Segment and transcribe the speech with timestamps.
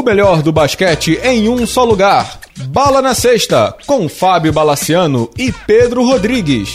[0.00, 2.40] O melhor do basquete em um só lugar.
[2.68, 6.70] Bala na Sexta, com Fábio Balaciano e Pedro Rodrigues.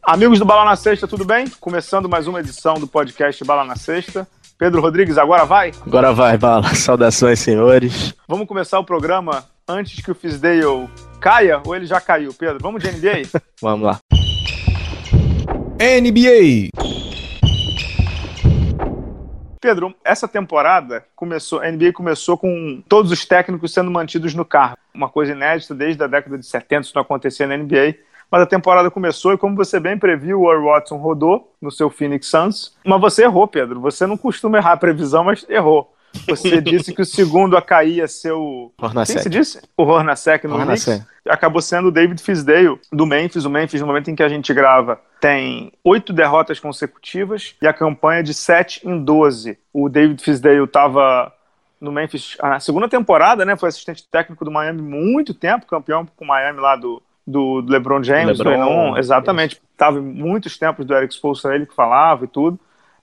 [0.00, 1.48] Amigos do Bala na Sexta, tudo bem?
[1.58, 4.28] Começando mais uma edição do podcast Bala na Sexta.
[4.56, 5.72] Pedro Rodrigues, agora vai?
[5.84, 6.72] Agora vai, Bala.
[6.76, 8.14] Saudações, senhores.
[8.28, 10.88] Vamos começar o programa antes que o Fisdale
[11.20, 12.60] caia ou ele já caiu, Pedro?
[12.62, 13.40] Vamos de NBA?
[13.60, 13.98] Vamos lá.
[15.80, 16.97] NBA.
[19.60, 24.76] Pedro, essa temporada começou, a NBA começou com todos os técnicos sendo mantidos no carro.
[24.94, 27.96] Uma coisa inédita desde a década de 70, isso não acontecia na NBA.
[28.30, 31.88] Mas a temporada começou e, como você bem previu, o Earl Watson rodou no seu
[31.88, 32.76] Phoenix Suns.
[32.84, 33.80] Mas você errou, Pedro.
[33.80, 35.94] Você não costuma errar a previsão, mas errou.
[36.26, 38.72] Você disse que o segundo a cair ia ser o.
[38.80, 39.14] Hornacek.
[39.14, 39.62] Quem você disse?
[39.76, 40.98] O Hornacek no Hornacek.
[40.98, 41.18] Knicks.
[41.28, 43.44] Acabou sendo o David Fisdale do Memphis.
[43.44, 47.72] O Memphis, no momento em que a gente grava, tem oito derrotas consecutivas e a
[47.72, 49.58] campanha de 7 em 12.
[49.72, 51.32] O David Fisdale estava
[51.80, 53.56] no Memphis na segunda temporada, né?
[53.56, 58.02] Foi assistente técnico do Miami muito tempo, campeão com o Miami lá do, do LeBron
[58.02, 59.60] James, LeBron, do Enon, exatamente.
[59.72, 62.58] Estava em muitos tempos do Eric Spoelstra, ele que falava e tudo.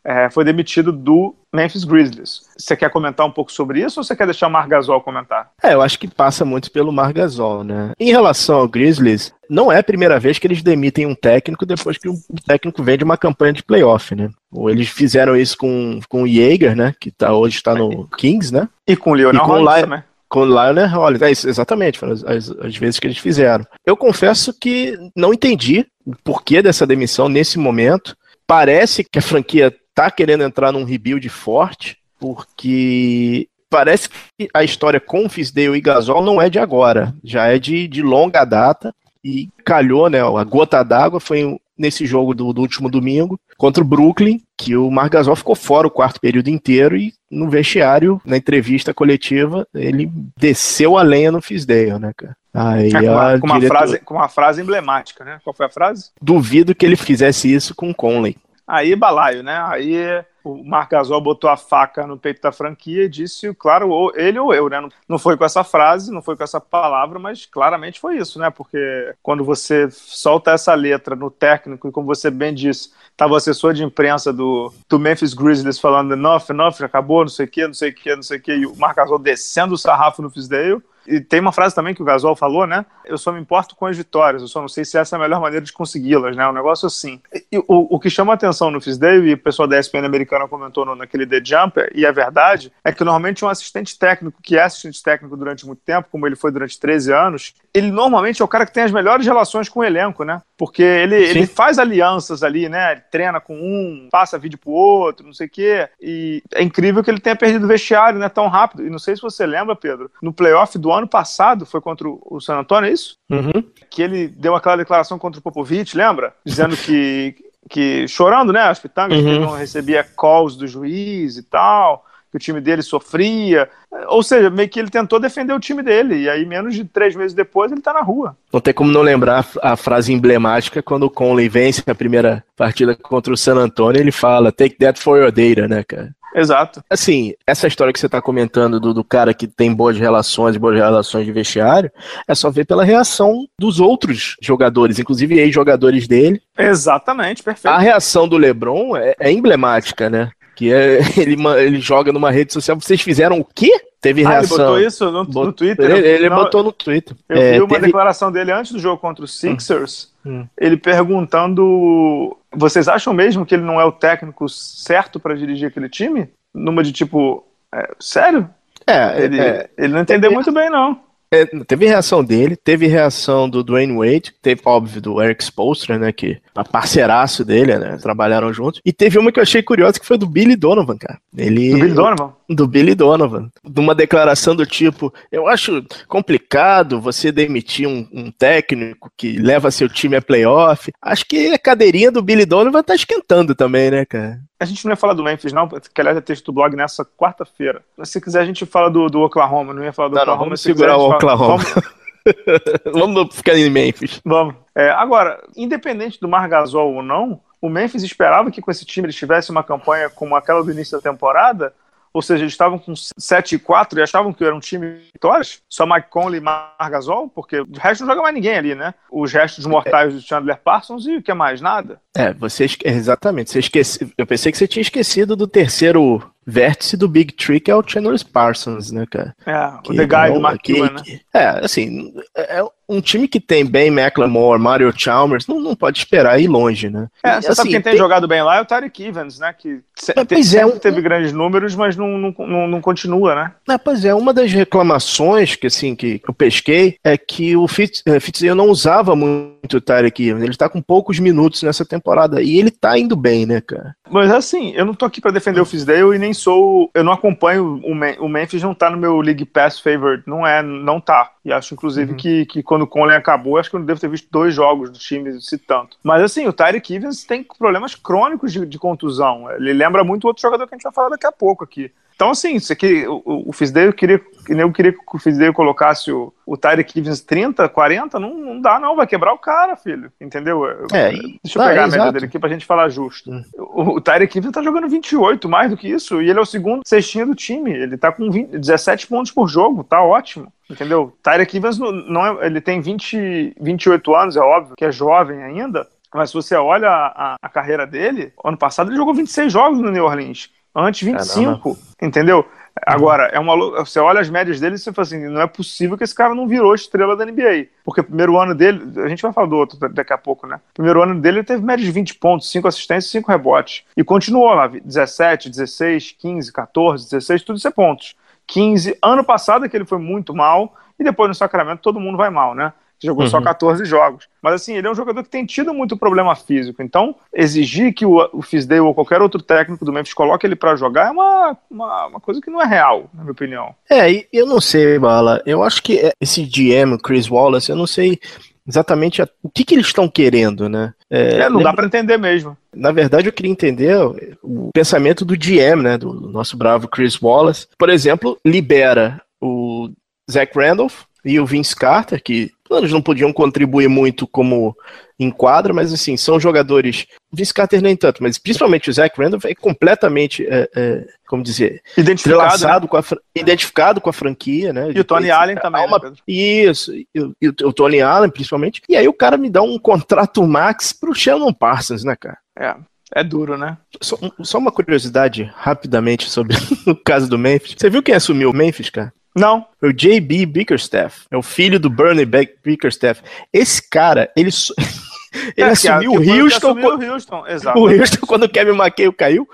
[0.05, 2.41] É, foi demitido do Memphis Grizzlies.
[2.55, 5.49] Você quer comentar um pouco sobre isso ou você quer deixar o Mar Gasol comentar?
[5.63, 7.91] É, eu acho que passa muito pelo Margasol, né?
[7.99, 11.97] Em relação ao Grizzlies, não é a primeira vez que eles demitem um técnico depois
[11.97, 12.13] que o
[12.45, 14.29] técnico vem de uma campanha de playoff, né?
[14.51, 16.93] Ou eles fizeram isso com, com o Jaeger, né?
[16.99, 18.69] Que tá, hoje está no Kings, né?
[18.87, 20.03] E com o Leonel E com Li- também.
[20.29, 21.21] Com o Lionel Hollins.
[21.21, 23.65] É isso, exatamente, foram as, as- as vezes que eles fizeram.
[23.85, 28.15] Eu confesso que não entendi o porquê dessa demissão nesse momento.
[28.47, 34.99] Parece que a franquia tá querendo entrar num rebuild forte, porque parece que a história
[34.99, 38.93] com o Fisdale e Gasol não é de agora, já é de, de longa data.
[39.27, 40.19] E calhou, né?
[40.21, 44.91] A gota d'água foi nesse jogo do, do último domingo contra o Brooklyn, que o
[44.91, 50.11] Marc Gasol ficou fora o quarto período inteiro e no vestiário, na entrevista coletiva, ele
[50.37, 52.37] desceu a lenha no Fisdale, né, cara?
[52.53, 55.39] Aí É, com, uma, com uma diretor- frase, com uma frase emblemática, né?
[55.43, 56.11] Qual foi a frase?
[56.21, 58.37] duvido que ele fizesse isso com o Conley.
[58.67, 59.63] Aí, balaio, né?
[59.67, 64.11] Aí o Marc Gasol botou a faca no peito da franquia e disse, claro, ou
[64.15, 64.79] ele ou eu, né?
[65.07, 68.49] Não- foi com essa frase, não foi com essa palavra, mas claramente foi isso, né?
[68.49, 73.35] Porque quando você solta essa letra no técnico, e como você bem disse, estava o
[73.35, 77.67] assessor de imprensa do, do Memphis Grizzlies falando enough, enough, acabou, não sei o que,
[77.67, 80.21] não sei o que, não sei o que, e o Marc Gasol descendo o sarrafo
[80.23, 80.81] no Fisdale.
[81.07, 82.85] E tem uma frase também que o Gasol falou, né?
[83.05, 85.21] Eu só me importo com as vitórias, eu só não sei se essa é a
[85.21, 86.47] melhor maneira de consegui-las, né?
[86.47, 87.21] Um negócio assim.
[87.51, 90.47] E o, o que chama a atenção no Fisdale, e o pessoal da ESPN americana
[90.47, 94.57] comentou no, naquele The Jumper, e é verdade, é que normalmente um assistente técnico, que
[94.57, 98.45] é assistente técnico durante muito tempo, como ele foi durante 13 anos, ele normalmente é
[98.45, 100.41] o cara que tem as melhores relações com o elenco, né?
[100.57, 102.93] Porque ele, ele faz alianças ali, né?
[102.93, 105.89] Ele treina com um, passa vídeo pro outro, não sei o quê.
[106.01, 108.29] E é incrível que ele tenha perdido o vestiário, né?
[108.29, 108.85] Tão rápido.
[108.85, 112.39] E não sei se você lembra, Pedro, no playoff do ano passado, foi contra o
[112.39, 113.17] San Antonio, é isso?
[113.29, 113.63] Uhum.
[113.89, 116.33] que ele deu aquela declaração contra o Popovich, lembra?
[116.45, 117.35] Dizendo que,
[117.69, 119.31] que chorando, né, as pitangas, que Uhum.
[119.31, 122.05] ele não recebia calls do juiz e tal,
[122.35, 123.69] que o time dele sofria.
[124.07, 127.15] Ou seja, meio que ele tentou defender o time dele, e aí menos de três
[127.15, 128.35] meses depois ele tá na rua.
[128.51, 132.95] Não tem como não lembrar a frase emblemática quando o Conley vence a primeira partida
[132.95, 136.13] contra o San Antonio, ele fala, take that for your data, né, cara?
[136.35, 136.83] Exato.
[136.89, 140.75] Assim, essa história que você está comentando do, do cara que tem boas relações, boas
[140.75, 141.89] relações de vestiário,
[142.27, 146.41] é só ver pela reação dos outros jogadores, inclusive ex-jogadores dele.
[146.57, 147.73] Exatamente, perfeito.
[147.73, 150.29] A reação do LeBron é, é emblemática, né?
[150.55, 152.79] Que é, ele, ele joga numa rede social.
[152.79, 153.71] Vocês fizeram o quê?
[154.01, 154.57] Teve Ah, ele reação.
[154.57, 155.89] botou isso no, no Twitter?
[155.91, 157.15] Ele, ele Não, botou no Twitter.
[157.27, 160.45] Eu É, vi uma teve- declaração dele antes do jogo contra os Sixers, Hum.
[160.59, 165.89] ele perguntando: vocês acham mesmo que ele não é o técnico certo para dirigir aquele
[165.89, 166.29] time?
[166.53, 168.49] Numa de tipo, é, sério?
[168.87, 170.99] É, Ele, é, ele não entendeu muito bem, não.
[171.31, 176.11] É, teve reação dele, teve reação do Dwayne Wade, teve, óbvio, do Eric Spoelstra, né,
[176.11, 180.05] que é parceiraço dele, né, trabalharam juntos, e teve uma que eu achei curiosa, que
[180.05, 181.19] foi do Billy Donovan, cara.
[181.35, 182.33] Ele, Do Billy Donovan?
[182.47, 188.31] do Billy Donovan, de uma declaração do tipo, eu acho complicado você demitir um, um
[188.31, 192.93] técnico que leva seu time a playoff, acho que a cadeirinha do Billy Donovan tá
[192.95, 194.39] esquentando também, né, cara?
[194.57, 197.03] A gente não ia falar do Memphis, não, que aliás é texto do blog nessa
[197.03, 197.81] quarta-feira.
[198.03, 200.45] Se quiser, a gente fala do, do Oklahoma, não ia falar do Não, não, Oklahoma.
[200.45, 201.63] vamos se quiser, segurar a gente o Oklahoma.
[201.63, 201.95] Vamos,
[202.91, 204.21] Vamos ficar em Memphis.
[204.25, 204.55] vamos.
[204.73, 209.05] É, agora, independente do Mar Gasol ou não, o Memphis esperava que com esse time
[209.05, 211.73] eles tivessem uma campanha como aquela do início da temporada,
[212.15, 215.11] ou seja, eles estavam com 7 e 4 e achavam que era um time de
[215.13, 218.73] vitórias, só Mike Conley e Marc Gasol, porque o resto não joga mais ninguém ali,
[218.73, 218.93] né?
[219.11, 221.59] Os restos mortais do Chandler Parsons e o que mais?
[221.59, 221.99] Nada.
[222.15, 227.07] É, você exatamente, você esquece, eu pensei que você tinha esquecido do terceiro vértice do
[227.07, 229.35] Big Trick é o Chandler Parsons, né, cara?
[229.45, 231.19] É, que, o The Guy do Mark que, Cuban, né?
[231.33, 236.39] É, assim, é um time que tem Ben McLemore, Mario Chalmers, não, não pode esperar
[236.39, 237.07] ir longe, né?
[237.23, 239.53] É, você assim, sabe quem tem, tem, jogado bem lá é o Tarek Evans, né?
[239.53, 239.81] Que
[240.27, 240.77] pois é, um...
[240.77, 243.51] teve grandes números, mas não, não, não, não continua, né?
[243.69, 248.03] É, pois é, uma das reclamações que, assim, que eu pesquei é que o Fitz,
[248.05, 252.41] é, Fitzgerald não usava muito o Tarek Evans, ele está com poucos minutos nessa temporada,
[252.41, 253.95] e ele tá indo bem, né, cara?
[254.09, 256.89] Mas assim, eu não tô aqui para defender o Fizdale e nem sou.
[256.93, 260.23] Eu não acompanho o, o Memphis, não tá no meu League Pass favorite.
[260.27, 261.31] Não é, não tá.
[261.43, 262.17] E acho, inclusive, uhum.
[262.17, 264.89] que, que quando o Conley acabou, acho que eu não devo ter visto dois jogos
[264.89, 265.97] do time, se tanto.
[266.03, 269.49] Mas assim, o Tyreek Evans tem problemas crônicos de, de contusão.
[269.51, 271.89] Ele lembra muito outro jogador que a gente vai falar daqui a pouco aqui.
[272.15, 276.33] Então, assim, isso aqui, o, o Fisdale queria, eu queria que o Fisdale colocasse o,
[276.45, 280.09] o Tyreek Evans 30, 40, não, não dá, não, vai quebrar o cara, filho.
[280.19, 280.65] Entendeu?
[280.93, 281.11] É,
[281.43, 283.29] Deixa eu pegar é, a média dele aqui pra gente falar justo.
[283.29, 283.43] Hum.
[283.57, 286.45] O, o Tyreek Evans tá jogando 28, mais do que isso, e ele é o
[286.45, 287.71] segundo cestinho do time.
[287.71, 290.47] Ele tá com 20, 17 pontos por jogo, tá ótimo.
[290.69, 291.15] Entendeu?
[291.21, 295.85] Tyreek Evans não é, ele tem 20, 28 anos, é óbvio que é jovem ainda,
[296.15, 299.79] mas se você olha a, a, a, carreira dele, ano passado ele jogou 26 jogos
[299.79, 300.49] no New Orleans.
[300.75, 301.79] Antes 25, Caramba.
[302.01, 302.45] entendeu?
[302.85, 303.55] Agora, é uma,
[303.85, 306.35] você olha as médias dele e você fala assim: não é possível que esse cara
[306.35, 307.67] não virou estrela da NBA.
[307.85, 310.57] Porque o primeiro ano dele, a gente vai falar do outro daqui a pouco, né?
[310.57, 313.83] O primeiro ano dele ele teve média de 20 pontos, 5 assistências, 5 rebotes.
[313.95, 318.15] E continuou lá: 17, 16, 15, 14, 16, tudo isso é pontos.
[318.47, 318.97] 15.
[319.01, 322.53] Ano passado que ele foi muito mal, e depois no Sacramento todo mundo vai mal,
[322.53, 322.73] né?
[323.03, 323.29] Jogou uhum.
[323.29, 324.27] só 14 jogos.
[324.41, 326.81] Mas assim, ele é um jogador que tem tido muito problema físico.
[326.81, 330.75] Então, exigir que o, o Fisdale ou qualquer outro técnico do Memphis coloque ele para
[330.75, 333.75] jogar é uma, uma, uma, coisa que não é real, na minha opinião.
[333.89, 335.41] É, eu não sei, Bala.
[335.45, 338.19] Eu acho que é, esse GM, Chris Wallace, eu não sei
[338.67, 340.93] exatamente a, o que, que eles estão querendo, né?
[341.09, 342.57] É, é não lembra, dá para entender mesmo.
[342.73, 343.95] Na verdade, eu queria entender
[344.41, 345.97] o pensamento do GM, né?
[345.97, 347.67] Do, do nosso bravo Chris Wallace.
[347.77, 349.89] Por exemplo, libera o
[350.29, 354.75] Zach Randolph e o Vince Carter, que eles não podiam contribuir muito como
[355.19, 357.05] em quadra, mas assim, são jogadores.
[357.31, 361.81] Vince Carter nem tanto, mas principalmente o Zach Randolph é completamente, é, é, como dizer,
[361.97, 362.87] identificado, né?
[362.87, 363.03] com a,
[363.35, 364.91] identificado com a franquia, né?
[364.93, 368.81] E o Tony Allen também, uma, né, Isso, e, e, o Tony Allen principalmente.
[368.89, 372.37] E aí o cara me dá um contrato max pro Shannon Parsons, né, cara?
[372.57, 372.75] É.
[373.13, 373.77] É duro, né?
[374.01, 376.57] Só, só uma curiosidade, rapidamente, sobre
[376.87, 377.75] o caso do Memphis.
[377.77, 379.13] Você viu quem assumiu o Memphis, cara?
[379.35, 379.67] Não.
[379.79, 381.25] Foi o JB Bickerstaff.
[381.29, 383.21] É o filho do Bernie Bickerstaff.
[383.51, 384.49] Esse cara, ele.
[385.57, 386.69] ele é, assumiu o Houston.
[386.69, 387.79] Assumiu o Houston, exato.
[387.79, 389.47] O Houston, quando o Kevin McHale caiu.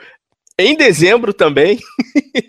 [0.58, 1.80] Em dezembro também.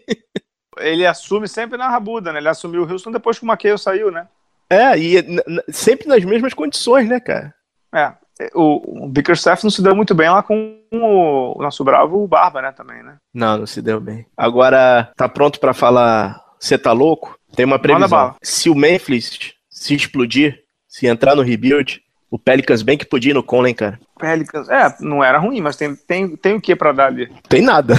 [0.78, 2.38] ele assume sempre na rabuda, né?
[2.38, 4.28] Ele assumiu o Houston depois que o McHale saiu, né?
[4.68, 5.24] É, e
[5.70, 7.54] sempre nas mesmas condições, né, cara?
[7.94, 8.12] É.
[8.54, 12.62] O, o Bickerstaff não se deu muito bem lá com o, o nosso bravo Barba,
[12.62, 13.16] né, também, né?
[13.32, 14.26] Não, não se deu bem.
[14.36, 17.36] Agora, tá pronto para falar você tá louco?
[17.56, 18.36] Tem uma previsão.
[18.40, 22.00] Se o Memphis se explodir, se entrar no rebuild,
[22.30, 23.98] o Pelicans bem que podia ir no Conley, cara.
[24.18, 27.28] Pelicans, é, não era ruim, mas tem, tem, tem o que para dar ali?
[27.48, 27.96] Tem nada.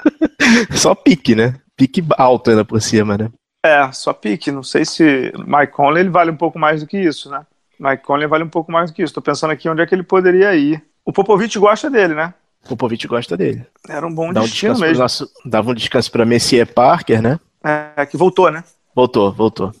[0.76, 1.54] só pique, né?
[1.74, 3.30] Pique alto ainda por cima, né?
[3.64, 4.52] É, só pique.
[4.52, 7.46] Não sei se Mike Conley ele vale um pouco mais do que isso, né?
[7.80, 9.14] Mike Conley vale um pouco mais do que isso.
[9.14, 10.82] Tô pensando aqui onde é que ele poderia ir.
[11.04, 12.34] O Popovich gosta dele, né?
[12.64, 13.66] O Popovich gosta dele.
[13.88, 14.98] Era um bom Dá destino um mesmo.
[14.98, 17.40] Nosso, dava um descanso para Messier Parker, né?
[17.66, 18.62] É, que voltou, né?
[18.94, 19.72] Voltou, voltou.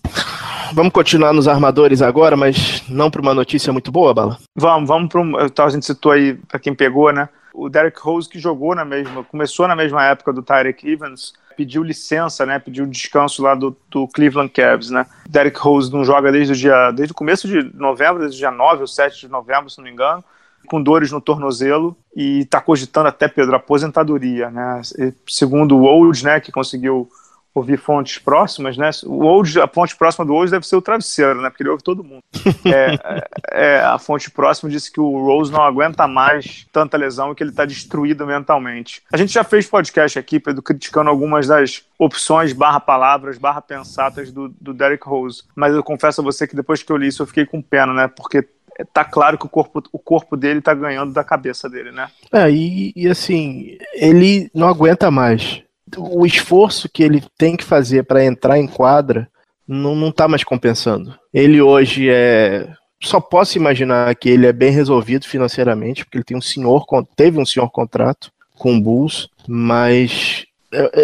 [0.74, 4.38] Vamos continuar nos armadores agora, mas não para uma notícia muito boa, Bala?
[4.56, 5.36] Vamos, vamos para um.
[5.36, 7.28] A gente citou aí, para quem pegou, né?
[7.54, 11.84] O Derek Rose, que jogou na mesma, começou na mesma época do Tyreek Evans, pediu
[11.84, 12.58] licença, né?
[12.58, 15.06] Pediu descanso lá do, do Cleveland Cavs, né?
[15.28, 18.50] Derek Rose não joga desde o dia, desde o começo de novembro, desde o dia
[18.50, 20.24] 9 ou 7 de novembro, se não me engano,
[20.66, 24.82] com dores no tornozelo e está cogitando até, Pedro, aposentadoria, né?
[25.28, 27.08] Segundo o Old, né, que conseguiu
[27.56, 28.90] ouvir fontes próximas, né?
[29.04, 31.48] O Old, a fonte próxima do Old deve ser o travesseiro, né?
[31.48, 32.20] Porque ele ouve todo mundo.
[32.66, 37.30] É, é, é, a fonte próxima disse que o Rose não aguenta mais tanta lesão
[37.30, 39.02] e que ele está destruído mentalmente.
[39.12, 44.32] A gente já fez podcast aqui, Pedro, criticando algumas das opções barra palavras, barra pensatas
[44.32, 45.44] do, do Derek Rose.
[45.54, 47.94] Mas eu confesso a você que depois que eu li isso eu fiquei com pena,
[47.94, 48.08] né?
[48.08, 48.46] Porque
[48.92, 52.08] tá claro que o corpo, o corpo dele tá ganhando da cabeça dele, né?
[52.32, 55.62] É, e, e assim, ele não aguenta mais
[55.96, 59.28] o esforço que ele tem que fazer para entrar em quadra
[59.66, 61.14] não, não tá mais compensando.
[61.32, 62.68] Ele hoje é.
[63.02, 67.38] Só posso imaginar que ele é bem resolvido financeiramente, porque ele tem um senhor, teve
[67.38, 70.46] um senhor contrato com o Bulls, mas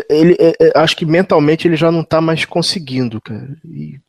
[0.08, 3.56] Ele, é, acho que mentalmente ele já não tá mais conseguindo, cara.
[3.64, 4.00] E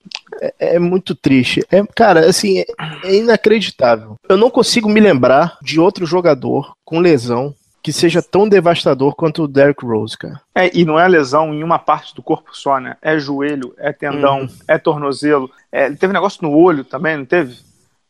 [0.41, 1.61] é, é, muito triste.
[1.69, 2.65] É, cara, assim, é,
[3.03, 4.17] é inacreditável.
[4.27, 7.53] Eu não consigo me lembrar de outro jogador com lesão
[7.83, 10.39] que seja tão devastador quanto o Derrick Rose, cara.
[10.55, 12.95] É, e não é lesão em uma parte do corpo só, né?
[13.01, 14.49] É joelho, é tendão, uhum.
[14.65, 15.51] é tornozelo.
[15.69, 17.59] É, teve negócio no olho também, não teve?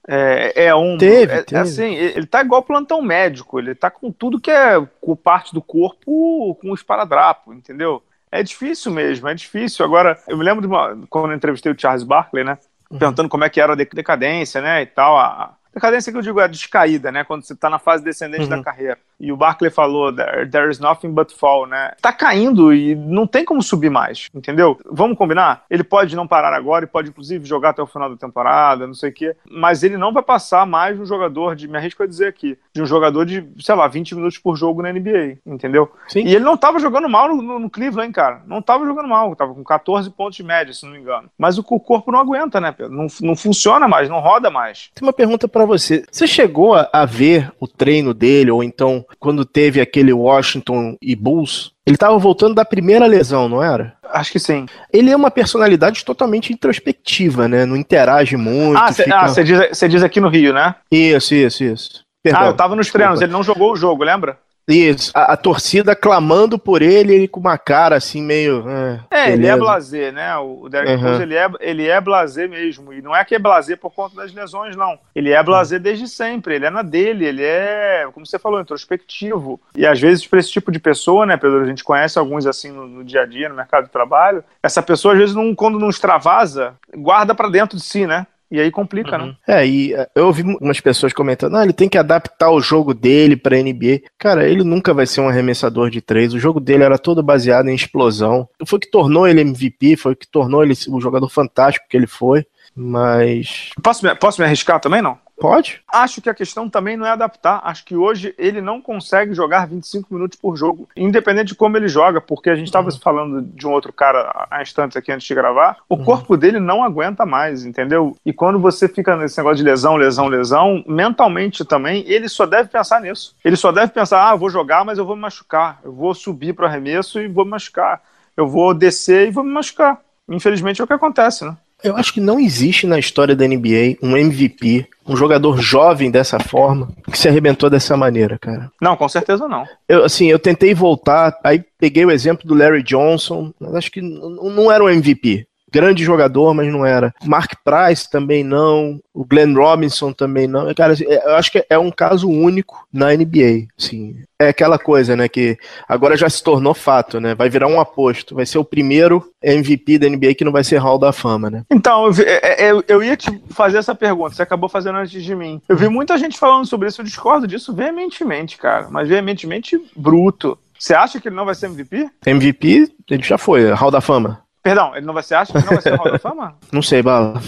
[0.07, 0.95] É, é um.
[0.97, 1.59] Teve, é, teve.
[1.59, 5.61] Assim, ele tá igual plantão médico, ele tá com tudo que é com parte do
[5.61, 8.03] corpo com esparadrapo, entendeu?
[8.31, 9.83] É difícil mesmo, é difícil.
[9.83, 12.59] Agora, eu me lembro de uma, quando eu entrevistei o Charles Barkley, né?
[12.91, 12.99] Uhum.
[12.99, 14.83] Perguntando como é que era a decadência, né?
[14.83, 17.23] E tal, a, Decadência que eu digo é descaída, né?
[17.23, 18.49] Quando você está na fase descendente uhum.
[18.49, 18.97] da carreira.
[19.19, 21.93] E o Barkley falou, there, there is nothing but fall, né?
[22.01, 24.77] Tá caindo e não tem como subir mais, entendeu?
[24.85, 25.63] Vamos combinar?
[25.69, 28.93] Ele pode não parar agora e pode inclusive jogar até o final da temporada, não
[28.93, 29.35] sei o quê.
[29.49, 32.57] Mas ele não vai passar mais de um jogador de, me arrisco a dizer aqui,
[32.73, 35.91] de um jogador de, sei lá, 20 minutos por jogo na NBA, entendeu?
[36.07, 36.23] Sim.
[36.25, 38.41] E ele não tava jogando mal no, no, no Cleveland, cara.
[38.45, 41.29] Não tava jogando mal, tava com 14 pontos de média, se não me engano.
[41.37, 42.93] Mas o, o corpo não aguenta, né, Pedro?
[42.93, 44.91] Não, não funciona mais, não roda mais.
[44.93, 46.03] Tem uma pergunta para para você.
[46.11, 51.15] Você chegou a, a, ver o treino dele, ou então quando teve aquele Washington e
[51.15, 51.71] Bulls?
[51.85, 53.93] Ele estava voltando da primeira lesão, não era?
[54.11, 54.65] Acho que sim.
[54.91, 57.65] Ele é uma personalidade totalmente introspectiva, né?
[57.65, 58.77] Não interage muito.
[58.77, 59.19] Ah, você fica...
[59.19, 60.75] ah, diz, diz aqui no Rio, né?
[60.91, 62.03] Isso, isso, isso.
[62.23, 64.37] Perdão, ah, eu tava nos treinos, ele não jogou o jogo, lembra?
[64.67, 68.63] Isso, a, a, torcida clamando por ele, ele com uma cara assim meio.
[68.69, 70.37] É, é ele é blazer, né?
[70.37, 71.01] O Derek uhum.
[71.01, 72.93] Cruz ele é, ele é blazer mesmo.
[72.93, 74.97] E não é que é blazer por conta das lesões, não.
[75.13, 75.83] Ele é blazer uhum.
[75.83, 79.59] desde sempre, ele é na dele, ele é, como você falou, introspectivo.
[79.75, 81.61] E às vezes, para esse tipo de pessoa, né, Pedro?
[81.61, 84.43] A gente conhece alguns assim no, no, dia a dia, no mercado de trabalho.
[84.61, 88.25] Essa pessoa, às vezes, não, quando não extravasa, guarda para dentro de si, né?
[88.53, 89.23] E aí complica, né?
[89.23, 89.29] uhum.
[89.31, 89.35] né?
[89.47, 92.93] É, e é, eu ouvi umas pessoas comentando, ah, ele tem que adaptar o jogo
[92.93, 94.01] dele pra NBA.
[94.15, 96.35] Cara, ele nunca vai ser um arremessador de três.
[96.35, 98.47] O jogo dele era todo baseado em explosão.
[98.63, 101.97] Foi o que tornou ele MVP, foi o que tornou ele o jogador fantástico que
[101.97, 102.45] ele foi.
[102.75, 103.71] Mas.
[103.81, 105.17] Posso me, posso me arriscar também, não?
[105.39, 105.81] Pode.
[105.91, 107.61] Acho que a questão também não é adaptar.
[107.63, 111.87] Acho que hoje ele não consegue jogar 25 minutos por jogo, independente de como ele
[111.87, 112.99] joga, porque a gente estava uhum.
[112.99, 115.77] falando de um outro cara há instantes aqui antes de gravar.
[115.89, 116.03] O uhum.
[116.03, 118.15] corpo dele não aguenta mais, entendeu?
[118.25, 122.69] E quando você fica nesse negócio de lesão, lesão, lesão, mentalmente também, ele só deve
[122.69, 123.35] pensar nisso.
[123.43, 125.79] Ele só deve pensar: ah, vou jogar, mas eu vou me machucar.
[125.83, 128.01] Eu vou subir para arremesso e vou me machucar.
[128.37, 129.99] Eu vou descer e vou me machucar.
[130.29, 131.57] Infelizmente é o que acontece, né?
[131.83, 136.39] Eu acho que não existe na história da NBA um MVP, um jogador jovem dessa
[136.39, 138.71] forma, que se arrebentou dessa maneira, cara.
[138.81, 139.65] Não, com certeza não.
[139.87, 144.01] Eu, assim, eu tentei voltar, aí peguei o exemplo do Larry Johnson, mas acho que
[144.01, 147.11] não era um MVP grande jogador, mas não era.
[147.25, 150.71] Mark Price também não, o Glenn Robinson também não.
[150.75, 154.17] Cara, assim, é, eu acho que é um caso único na NBA, sim.
[154.37, 157.33] É aquela coisa, né, que agora já se tornou fato, né?
[157.33, 160.77] Vai virar um aposto, vai ser o primeiro MVP da NBA que não vai ser
[160.77, 161.63] Hall da Fama, né?
[161.71, 165.23] Então, eu, é, é, eu, eu ia te fazer essa pergunta, você acabou fazendo antes
[165.23, 165.59] de mim.
[165.67, 170.57] Eu vi muita gente falando sobre isso, eu discordo disso veementemente, cara, mas veementemente bruto.
[170.77, 172.09] Você acha que ele não vai ser MVP?
[172.25, 174.42] MVP, ele já foi, Hall da Fama.
[174.63, 176.55] Perdão, ele não vai ser, acha que não vai ser Hall da Fama?
[176.71, 177.41] Não sei, Bala.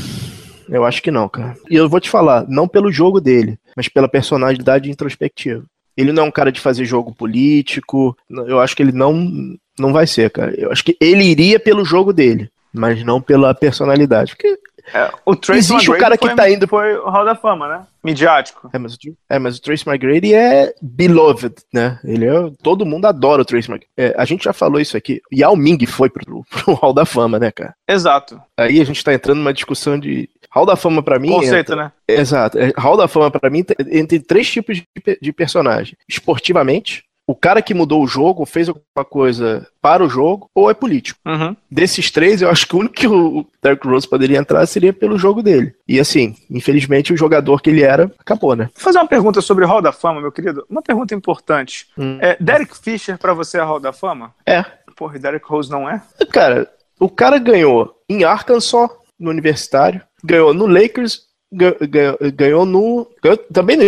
[0.68, 1.56] Eu acho que não, cara.
[1.70, 5.64] E eu vou te falar, não pelo jogo dele, mas pela personalidade introspectiva.
[5.96, 8.18] Ele não é um cara de fazer jogo político.
[8.30, 10.54] Eu acho que ele não, não vai ser, cara.
[10.60, 14.36] Eu acho que ele iria pelo jogo dele, mas não pela personalidade.
[14.36, 14.58] Porque
[14.94, 16.68] é, o Trace Existe o cara que foi, tá indo.
[16.68, 17.86] Foi o Hall da Fama, né?
[18.04, 18.70] Midiático.
[18.72, 18.98] É mas, o,
[19.30, 22.00] é, mas o Trace McGrady é beloved, né?
[22.04, 22.52] Ele é.
[22.62, 23.92] Todo mundo adora o Trace McGrady.
[23.98, 25.22] É, a gente já falou isso aqui.
[25.34, 27.76] Yao Ming foi pro, pro Hall da Fama, né, cara?
[27.88, 28.42] Exato.
[28.58, 30.30] Aí a gente tá entrando numa discussão de.
[30.52, 31.30] Hall da Fama para mim.
[31.30, 31.92] Conceito, entra, né?
[32.08, 32.58] Exato.
[32.58, 34.86] É, Hall da Fama para mim entre três tipos de,
[35.22, 40.50] de personagem: esportivamente, o cara que mudou o jogo fez alguma coisa para o jogo
[40.54, 41.20] ou é político.
[41.26, 41.56] Uhum.
[41.70, 45.18] Desses três, eu acho que o único que o Derrick Rose poderia entrar seria pelo
[45.18, 45.74] jogo dele.
[45.88, 48.70] E assim, infelizmente, o jogador que ele era acabou, né?
[48.74, 50.66] Vou fazer uma pergunta sobre Hall da Fama, meu querido.
[50.70, 51.88] Uma pergunta importante.
[51.98, 52.18] Hum.
[52.22, 54.34] É, Derek Fisher, para você, é Hall da Fama?
[54.46, 54.64] É.
[54.96, 56.02] Porra, e Derrick Rose não é?
[56.32, 58.90] Cara, o cara ganhou em Arkansas,
[59.20, 63.08] no universitário, ganhou no Lakers, ganhou, ganhou no.
[63.22, 63.84] Ganhou também no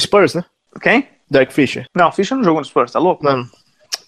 [0.00, 0.44] Spurs, né?
[0.80, 1.06] Quem?
[1.30, 1.86] Derek Fisher.
[1.94, 3.24] Não, Fisher não jogou no Spurs, tá louco?
[3.24, 3.46] Não.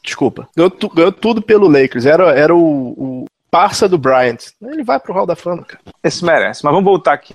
[0.03, 0.49] Desculpa.
[0.57, 2.07] Ganhou, tu, ganhou tudo pelo Lakers.
[2.07, 2.59] Era, era o,
[2.97, 4.39] o parça do Bryant.
[4.62, 5.83] Ele vai pro Hall da Fama, cara.
[6.03, 7.35] Esse merece, mas vamos voltar aqui.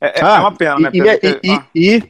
[0.00, 0.90] É, é ah, uma pena, né?
[0.92, 1.64] E, e, e, ah.
[1.74, 2.02] e,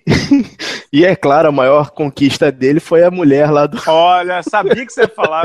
[0.92, 3.78] e, é claro, a maior conquista dele foi a mulher lá do.
[3.88, 5.44] Olha, sabia que você ia falar.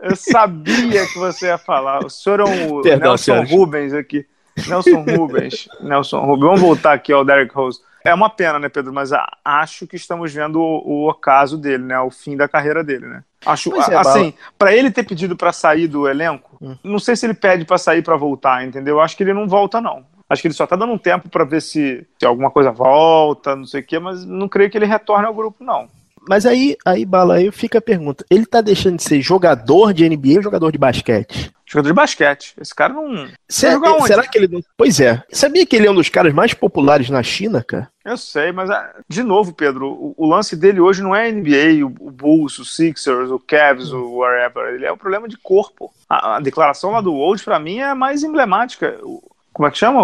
[0.00, 2.04] Eu sabia que você ia falar.
[2.04, 4.24] O senhor é um Perdão, Nelson Rubens aqui.
[4.68, 5.68] Nelson Rubens.
[5.80, 6.44] Nelson Rubens.
[6.46, 7.80] Vamos voltar aqui ao Derek Rose.
[8.08, 8.92] É uma pena, né, Pedro?
[8.92, 9.10] Mas
[9.44, 11.98] acho que estamos vendo o, o ocaso dele, né?
[12.00, 13.24] O fim da carreira dele, né?
[13.44, 16.76] Acho, é, assim, para ele ter pedido para sair do elenco, hum.
[16.82, 19.00] não sei se ele pede para sair para voltar, entendeu?
[19.00, 20.04] Acho que ele não volta, não.
[20.28, 23.54] Acho que ele só tá dando um tempo para ver se, se alguma coisa volta,
[23.54, 25.88] não sei o quê, mas não creio que ele retorne ao grupo, não.
[26.28, 30.08] Mas aí, aí, Bala, aí fica a pergunta: ele tá deixando de ser jogador de
[30.08, 31.52] NBA ou jogador de basquete?
[31.66, 32.54] Jogador de basquete.
[32.60, 33.28] Esse cara não.
[33.48, 34.60] Será, será que ele não.
[34.76, 35.22] Pois é.
[35.32, 37.90] Sabia que ele é um dos caras mais populares na China, cara?
[38.04, 41.84] Eu sei, mas, ah, de novo, Pedro, o, o lance dele hoje não é NBA,
[41.84, 44.74] o, o, Bulls, o Sixers, o Cavs, o whatever.
[44.74, 45.92] Ele é um problema de corpo.
[46.08, 48.96] A, a declaração lá do Old, para mim, é mais emblemática.
[49.52, 50.02] Como é que chama?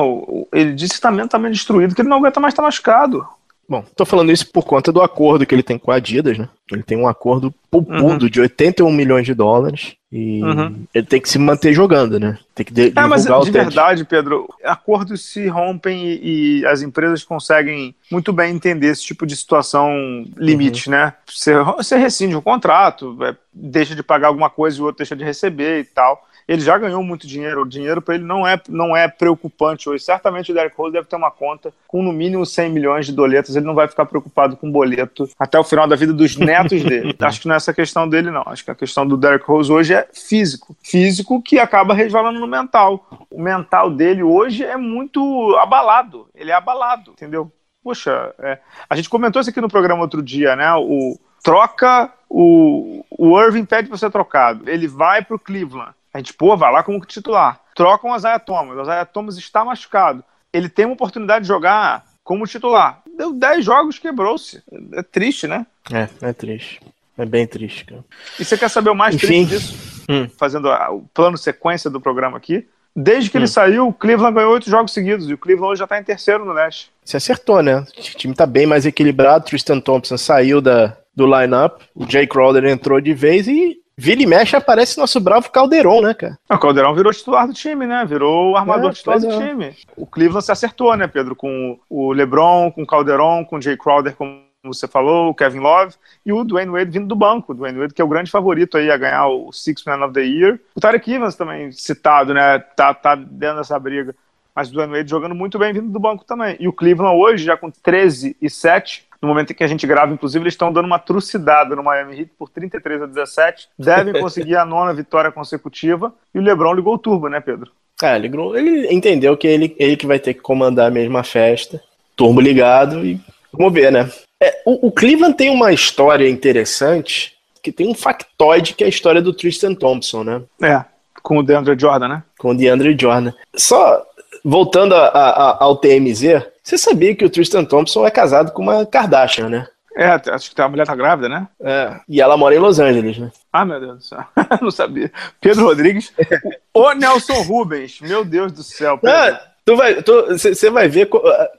[0.52, 3.24] Ele disse que está mentalmente destruído, que ele não aguenta mais estar tá machucado.
[3.72, 6.46] Bom, tô falando isso por conta do acordo que ele tem com a Adidas, né?
[6.70, 8.30] Ele tem um acordo pupudo uhum.
[8.30, 10.84] de 81 milhões de dólares e uhum.
[10.92, 12.38] ele tem que se manter jogando, né?
[12.54, 17.24] Tem que de, é, mas de verdade, Pedro, acordos se rompem e, e, as empresas
[17.24, 19.90] conseguem muito bem entender esse tipo de situação
[20.36, 20.94] limite, uhum.
[20.94, 21.14] né?
[21.26, 25.16] Você, você rescinde o contrato, é, deixa de pagar alguma coisa e o outro deixa
[25.16, 27.62] de receber e tal ele já ganhou muito dinheiro.
[27.62, 30.04] O dinheiro para ele não é, não é preocupante hoje.
[30.04, 33.56] Certamente o Derek Rose deve ter uma conta com no mínimo 100 milhões de doletas.
[33.56, 37.14] Ele não vai ficar preocupado com boleto até o final da vida dos netos dele.
[37.20, 38.42] Acho que não é essa questão dele, não.
[38.46, 40.76] Acho que a questão do Derek Rose hoje é físico.
[40.82, 43.06] Físico que acaba resvalando no mental.
[43.30, 46.28] O mental dele hoje é muito abalado.
[46.34, 47.50] Ele é abalado, entendeu?
[47.82, 48.58] Poxa, é,
[48.88, 50.72] a gente comentou isso aqui no programa outro dia, né?
[50.74, 54.68] O troca o, o Irving pede para ser trocado.
[54.68, 55.92] Ele vai para o Cleveland.
[56.12, 57.60] A gente, pô, vai lá como titular.
[57.74, 58.76] Trocam o Isaiah Thomas.
[58.76, 60.22] O Isaiah Thomas está machucado.
[60.52, 63.02] Ele tem uma oportunidade de jogar como titular.
[63.16, 64.62] Deu 10 jogos, quebrou-se.
[64.92, 65.66] É triste, né?
[65.90, 66.80] É, é triste.
[67.16, 68.04] É bem triste, cara.
[68.38, 69.46] E você quer saber o mais Enfim.
[69.46, 70.04] triste disso?
[70.08, 70.28] Hum.
[70.38, 72.66] Fazendo a, o plano sequência do programa aqui.
[72.94, 73.40] Desde que hum.
[73.40, 76.04] ele saiu, o Cleveland ganhou oito jogos seguidos e o Cleveland hoje já está em
[76.04, 76.90] terceiro no leste.
[77.04, 77.78] Você acertou, né?
[77.78, 79.46] O time está bem mais equilibrado.
[79.46, 84.26] Tristan Thompson saiu da, do lineup, o Jay Crowder entrou de vez e Vira e
[84.26, 86.38] mexe aparece nosso bravo Caldeirão, né, cara?
[86.50, 88.04] O Caldeirão virou titular do time, né?
[88.04, 89.76] Virou o armador é, titular do time.
[89.96, 91.36] O Cleveland se acertou, né, Pedro?
[91.36, 95.58] Com o LeBron, com o Caldeirão, com o Jay Crowder, como você falou, o Kevin
[95.58, 95.94] Love,
[96.24, 97.52] e o Dwayne Wade vindo do banco.
[97.52, 100.14] O Dwayne Wade, que é o grande favorito aí a ganhar o Six Man of
[100.14, 100.58] the Year.
[100.74, 102.58] O Tarek Evans também citado, né?
[102.58, 104.14] Tá, tá dentro dessa briga.
[104.54, 106.56] Mas o Dwayne Wade jogando muito bem vindo do banco também.
[106.60, 109.86] E o Cleveland hoje, já com 13 e 7, no momento em que a gente
[109.86, 113.68] grava, inclusive, eles estão dando uma trucidada no Miami Heat por 33 a 17.
[113.78, 116.12] Devem conseguir a nona vitória consecutiva.
[116.34, 117.70] E o LeBron ligou o turbo, né, Pedro?
[118.02, 121.80] É, ligou, ele entendeu que ele, ele que vai ter que comandar a mesma festa.
[122.16, 123.20] Turbo ligado e
[123.52, 124.10] vamos ver, né?
[124.42, 128.90] É, o, o Cleveland tem uma história interessante, que tem um factoide que é a
[128.90, 130.42] história do Tristan Thompson, né?
[130.60, 130.84] É,
[131.22, 132.22] com o DeAndre Jordan, né?
[132.36, 133.32] Com o DeAndre Jordan.
[133.54, 134.04] Só
[134.44, 138.86] voltando a, a, ao TMZ, você sabia que o Tristan Thompson é casado com uma
[138.86, 139.66] Kardashian, né?
[139.94, 141.46] É, acho que a mulher tá grávida, né?
[141.60, 143.30] É, e ela mora em Los Angeles, né?
[143.52, 144.24] Ah, meu Deus do céu.
[144.60, 145.12] Não sabia.
[145.40, 146.12] Pedro Rodrigues.
[146.72, 148.00] o Nelson Rubens.
[148.00, 149.14] Meu Deus do céu, Pedro.
[149.14, 149.96] Ah, tu vai,
[150.30, 151.08] você vai ver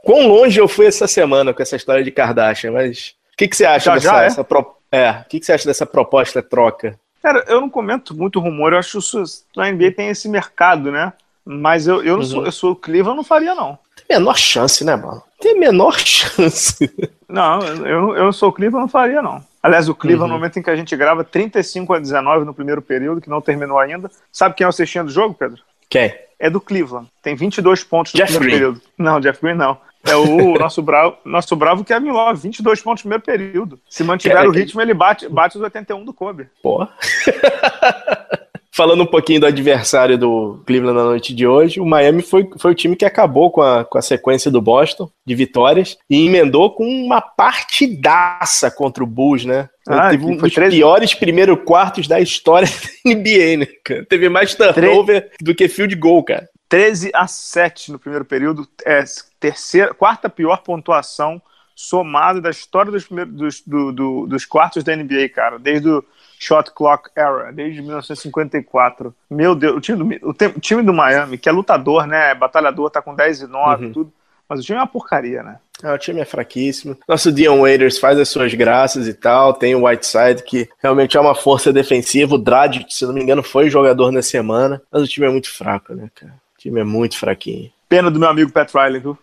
[0.03, 3.55] quão longe eu fui essa semana com essa história de Kardashian, mas o que, que
[3.55, 4.25] você acha já, dessa, já é?
[4.25, 6.99] Essa pro, é, o que, que você acha dessa proposta troca?
[7.21, 11.13] Cara, eu não comento muito rumor, eu acho que a NBA tem esse mercado, né?
[11.45, 12.29] Mas eu, eu, não uhum.
[12.29, 13.77] sou, eu sou o Cleveland, eu não faria, não.
[13.95, 15.21] Tem menor chance, né, mano?
[15.39, 16.91] Tem menor chance.
[17.27, 19.43] Não, eu, eu sou o Cleveland, eu não faria, não.
[19.61, 20.35] Aliás, o Cleveland, uhum.
[20.35, 23.41] no momento em que a gente grava 35 a 19 no primeiro período, que não
[23.41, 24.11] terminou ainda.
[24.31, 25.61] Sabe quem é o cestinha do jogo, Pedro?
[25.89, 26.13] Quem?
[26.39, 27.07] É do Cleveland.
[27.21, 28.73] Tem 22 pontos no Jeff primeiro Green.
[28.73, 28.81] período.
[28.97, 29.77] Não, Jeff Green não.
[30.05, 33.79] É o nosso bravo, nosso bravo Kevin Love, 22 pontos no primeiro período.
[33.89, 36.47] Se mantiver o ritmo, ele bate, bate os 81 do Kobe.
[36.61, 36.89] Porra.
[38.75, 42.71] Falando um pouquinho do adversário do Cleveland na noite de hoje, o Miami foi, foi
[42.71, 46.73] o time que acabou com a, com a sequência do Boston de vitórias e emendou
[46.73, 49.69] com uma partidaça contra o Bulls, né?
[49.87, 50.75] Ah, Teve um dos 13...
[50.75, 52.67] piores primeiros quartos da história
[53.05, 54.05] da NBA, né, cara?
[54.05, 55.33] Teve mais turnover 3...
[55.39, 56.49] do que field goal, cara.
[56.67, 59.03] 13 a 7 no primeiro período, é
[59.39, 61.39] terceira, quarta pior pontuação
[61.75, 65.59] somada da história dos, primeiros, dos, do, do, dos quartos da NBA, cara.
[65.59, 66.03] Desde o
[66.43, 69.15] Shot Clock Era, desde 1954.
[69.29, 72.35] Meu Deus, o time do, o, o time do Miami, que é lutador, né?
[72.35, 73.91] Batalhador, tá com 10 e 9 uhum.
[73.93, 74.13] tudo.
[74.47, 75.57] Mas o time é uma porcaria, né?
[75.81, 76.97] É, o time é fraquíssimo.
[77.07, 79.53] Nosso Dion Waiters faz as suas graças e tal.
[79.53, 82.35] Tem o Whiteside, que realmente é uma força defensiva.
[82.35, 84.81] O Dredd, se não me engano, foi jogador na semana.
[84.91, 86.33] Mas o time é muito fraco, né, cara?
[86.33, 87.71] O time é muito fraquinho.
[87.87, 89.17] Pena do meu amigo Pat Riley, viu?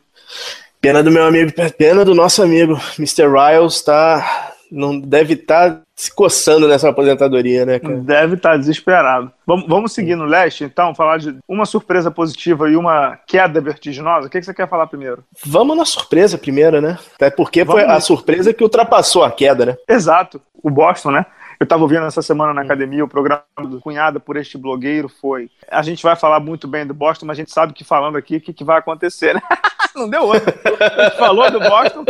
[0.80, 3.26] Pena do meu amigo, pena do nosso amigo Mr.
[3.28, 7.96] Riles, tá não deve estar tá se coçando nessa aposentadoria, né, cara?
[7.96, 9.30] Deve estar tá desesperado.
[9.46, 14.26] Vamos, vamos seguir no leste, então, falar de uma surpresa positiva e uma queda vertiginosa.
[14.26, 15.24] O que, que você quer falar primeiro?
[15.44, 16.98] Vamos na surpresa primeiro, né?
[17.14, 19.76] Até porque vamos foi a surpresa que ultrapassou a queda, né?
[19.88, 20.40] Exato.
[20.62, 21.26] O Boston, né?
[21.60, 25.50] Eu estava ouvindo essa semana na academia o programa do Cunhada por este blogueiro foi.
[25.70, 28.36] A gente vai falar muito bem do Boston, mas a gente sabe que falando aqui
[28.36, 29.42] o que, que vai acontecer, né?
[29.94, 30.54] Não deu outro.
[30.80, 32.04] A gente falou do Boston,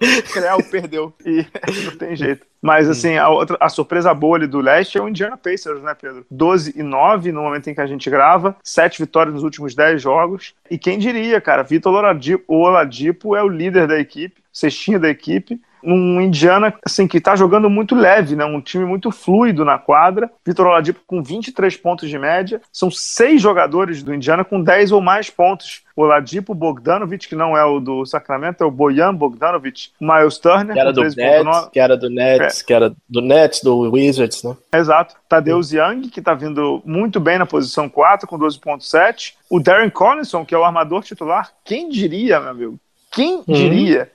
[0.32, 1.12] Creu perdeu.
[1.24, 1.46] E
[1.84, 2.46] não tem jeito.
[2.60, 5.94] Mas, assim, a, outra, a surpresa boa ali do leste é o Indiana Pacers, né,
[5.94, 6.26] Pedro?
[6.30, 10.02] 12 e 9 no momento em que a gente grava, sete vitórias nos últimos 10
[10.02, 10.54] jogos.
[10.70, 15.60] E quem diria, cara, Vitor Oladipo, Oladipo é o líder da equipe, cestinha da equipe
[15.82, 18.44] um Indiana assim que está jogando muito leve, né?
[18.44, 20.30] Um time muito fluido na quadra.
[20.44, 22.60] Vitor Oladipo com 23 pontos de média.
[22.72, 25.82] São seis jogadores do Indiana com 10 ou mais pontos.
[25.96, 30.80] Oladipo, Bogdanovic, que não é o do Sacramento, é o Bojan Bogdanovic, Miles Turner, que
[30.80, 32.64] era do Nets, que era do Nets, é.
[32.64, 34.56] que era do Nets, do Wizards, né?
[34.72, 35.16] Exato.
[35.28, 39.34] Tadeusz Young, que está vindo muito bem na posição 4, com 12.7.
[39.50, 41.50] O Darren Collinson, que é o armador titular.
[41.64, 42.80] Quem diria, meu amigo?
[43.10, 44.08] Quem uhum.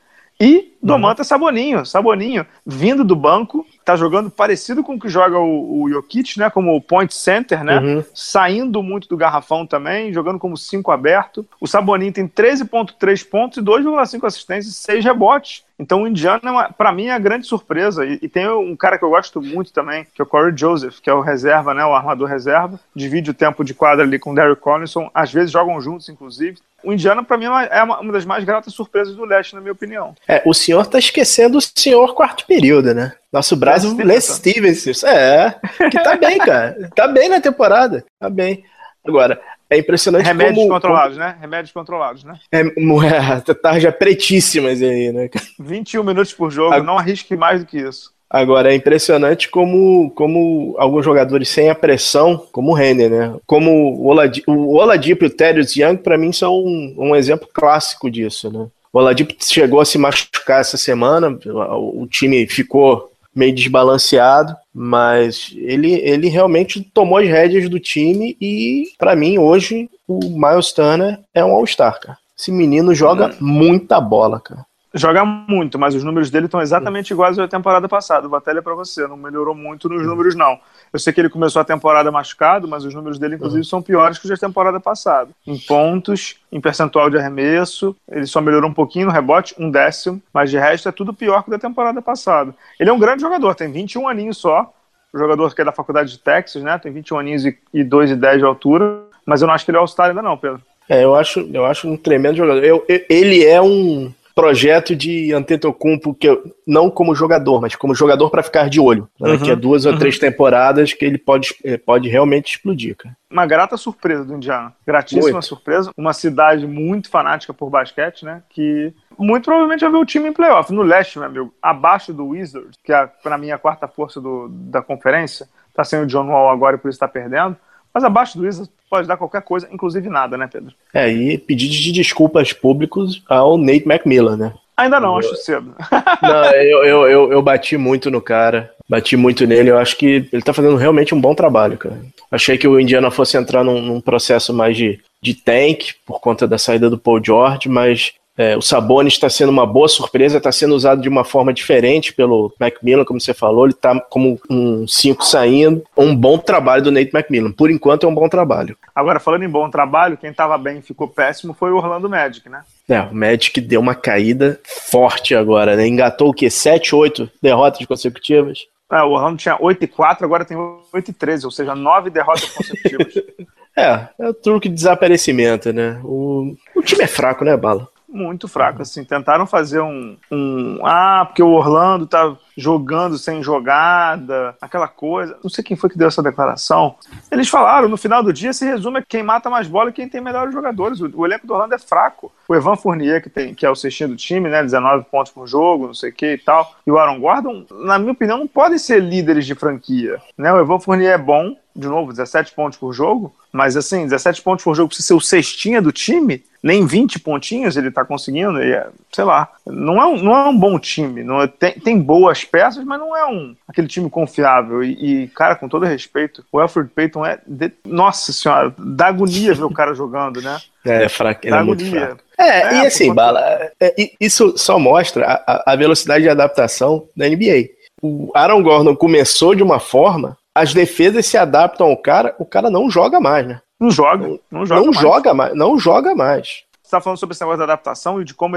[0.43, 5.83] E Domantas Saboninho, Saboninho, vindo do banco, tá jogando parecido com o que joga o,
[5.83, 6.49] o Jokic, né?
[6.49, 7.79] Como point center, né?
[7.79, 8.03] Uhum.
[8.13, 11.47] Saindo muito do garrafão também, jogando como 5 aberto.
[11.61, 15.63] O Saboninho tem 13,3 pontos e 2,5 assistências e 6 rebotes.
[15.79, 18.05] Então o Indiana, para mim, é a grande surpresa.
[18.05, 20.99] E, e, tem um cara que eu gosto muito também, que é o Corey Joseph,
[20.99, 21.85] que é o reserva, né?
[21.85, 22.77] O armador reserva.
[22.93, 25.09] Divide o tempo de quadra ali com o Derrick Collison.
[25.13, 26.57] Às vezes jogam juntos, inclusive.
[26.83, 29.71] O Indiana, para mim, é uma, uma, das mais gratas surpresas do leste, na minha
[29.71, 30.13] opinião.
[30.27, 33.13] É, o senhor tá esquecendo o senhor quarto período, né?
[33.31, 35.03] Nosso braço, Les Stevens.
[35.03, 35.55] É,
[35.89, 36.89] que tá bem, cara.
[36.95, 38.03] Tá bem na temporada.
[38.19, 38.63] Tá bem.
[39.05, 41.27] Agora, é impressionante Remédios como, controlados, como...
[41.27, 41.37] né?
[41.39, 42.39] Remédios controlados, né?
[42.51, 45.29] É, é tarja pretíssimas aí, né?
[45.59, 48.12] 21 minutos por jogo, não arrisque mais do que isso.
[48.33, 53.35] Agora, é impressionante como, como alguns jogadores sem a pressão, como o Renner, né?
[53.45, 57.47] Como o Oladipo, o Oladipo e o Thaddeus Young, para mim, são um, um, exemplo
[57.53, 58.65] clássico disso, né?
[58.91, 65.93] O Oladipo chegou a se machucar essa semana, o time ficou meio desbalanceado, mas ele,
[65.93, 71.45] ele realmente tomou as rédeas do time e, para mim, hoje, o Miles Turner é
[71.45, 72.17] um All-Star, cara.
[72.35, 74.65] Esse menino joga muita bola, cara.
[74.95, 78.27] Joga muito, mas os números dele estão exatamente iguais à temporada passada.
[78.27, 80.59] Vou até ler para você, não melhorou muito nos números, não.
[80.91, 84.19] Eu sei que ele começou a temporada machucado, mas os números dele, inclusive, são piores
[84.19, 85.31] que os da temporada passada.
[85.47, 90.21] Em pontos, em percentual de arremesso, ele só melhorou um pouquinho no rebote, um décimo,
[90.31, 92.53] mas de resto é tudo pior que o da temporada passada.
[92.79, 94.71] Ele é um grande jogador, tem 21 aninhos só.
[95.11, 96.77] O jogador que é da faculdade de Texas, né?
[96.77, 99.71] Tem 21 aninhos e, e 2 e 10 de altura, mas eu não acho que
[99.71, 100.61] ele é All-Star ainda, não, Pedro.
[100.87, 102.63] É, eu acho, eu acho um tremendo jogador.
[102.63, 107.93] Eu, eu, ele é um projeto de Antetokounmpo que eu, não como jogador, mas como
[107.93, 109.07] jogador para ficar de olho.
[109.19, 109.31] Né?
[109.31, 109.93] Uhum, que é duas uhum.
[109.93, 113.15] ou três temporadas que ele pode, eh, pode realmente explodir, cara.
[113.29, 114.73] Uma grata surpresa do Indiana.
[114.85, 115.45] Gratíssima muito.
[115.45, 115.91] surpresa.
[115.97, 118.43] Uma cidade muito fanática por basquete, né?
[118.49, 120.71] Que muito provavelmente vai ver o time em playoff.
[120.71, 124.49] No leste, meu amigo, abaixo do Wizards, que é, para mim, a quarta força do,
[124.49, 125.47] da conferência.
[125.73, 127.57] Tá sem o John Wall agora e por isso tá perdendo.
[127.93, 130.73] Mas abaixo do Wizards pode dar qualquer coisa, inclusive nada, né, Pedro?
[130.93, 134.53] É, e pedidos de desculpas públicos ao Nate McMillan, né?
[134.75, 135.75] Ainda não, eu, acho cedo.
[136.21, 139.69] Não, eu, eu, eu, eu, bati muito no cara, bati muito nele.
[139.69, 142.01] Eu acho que ele tá fazendo realmente um bom trabalho, cara.
[142.31, 146.47] Achei que o Indiana fosse entrar num, num processo mais de, de tank por conta
[146.47, 150.51] da saída do Paul George, mas é, o Sabonis está sendo uma boa surpresa, está
[150.51, 154.87] sendo usado de uma forma diferente pelo Macmillan, como você falou, ele está como um
[154.87, 155.83] 5 saindo.
[155.95, 157.51] Um bom trabalho do Nate Macmillan.
[157.51, 158.75] Por enquanto é um bom trabalho.
[158.95, 162.49] Agora, falando em bom trabalho, quem estava bem e ficou péssimo foi o Orlando Magic,
[162.49, 162.61] né?
[162.89, 165.87] É, o Magic deu uma caída forte agora, né?
[165.87, 166.49] Engatou o quê?
[166.49, 168.65] 7, 8 derrotas consecutivas?
[168.91, 172.09] É, o Orlando tinha 8 e 4, agora tem 8 e 13, ou seja, 9
[172.09, 173.13] derrotas consecutivas.
[173.77, 175.99] é, é o truque de desaparecimento, né?
[176.03, 177.92] O, o time é fraco, né, Bala?
[178.13, 184.55] Muito fraco, assim, tentaram fazer um, um, ah, porque o Orlando tá jogando sem jogada,
[184.61, 186.95] aquela coisa, não sei quem foi que deu essa declaração,
[187.31, 190.07] eles falaram, no final do dia se resume a quem mata mais bola e quem
[190.07, 193.53] tem melhores jogadores, o, o elenco do Orlando é fraco, o Evan Fournier, que, tem,
[193.53, 196.33] que é o cestinho do time, né, 19 pontos por jogo, não sei o que
[196.33, 200.21] e tal, e o Aaron Gordon, na minha opinião, não podem ser líderes de franquia,
[200.37, 204.41] né, o Evan Fournier é bom, de novo, 17 pontos por jogo, mas assim, 17
[204.41, 208.61] pontos por jogo precisa ser o cestinha do time, nem 20 pontinhos ele tá conseguindo,
[208.61, 211.73] e é, sei lá, não é um, não é um bom time, não é, tem,
[211.73, 214.83] tem boas peças, mas não é um aquele time confiável.
[214.83, 219.53] E, e cara, com todo respeito, o Alfred Payton é, de, nossa senhora, dá agonia
[219.53, 220.57] ver o cara jogando, né?
[220.85, 222.23] É, é fraco, é muito fraco.
[222.37, 223.41] É, é, e assim, Bala,
[223.79, 227.69] é, isso só mostra a, a velocidade de adaptação da NBA.
[228.01, 232.69] o Aaron Gordon começou de uma forma, as defesas se adaptam ao cara, o cara
[232.69, 233.61] não joga mais, né?
[233.79, 235.01] Não joga, não joga não mais.
[235.01, 235.55] Joga mais.
[235.55, 236.47] Não joga mais.
[236.47, 238.55] Você está falando sobre esse negócio da adaptação e de como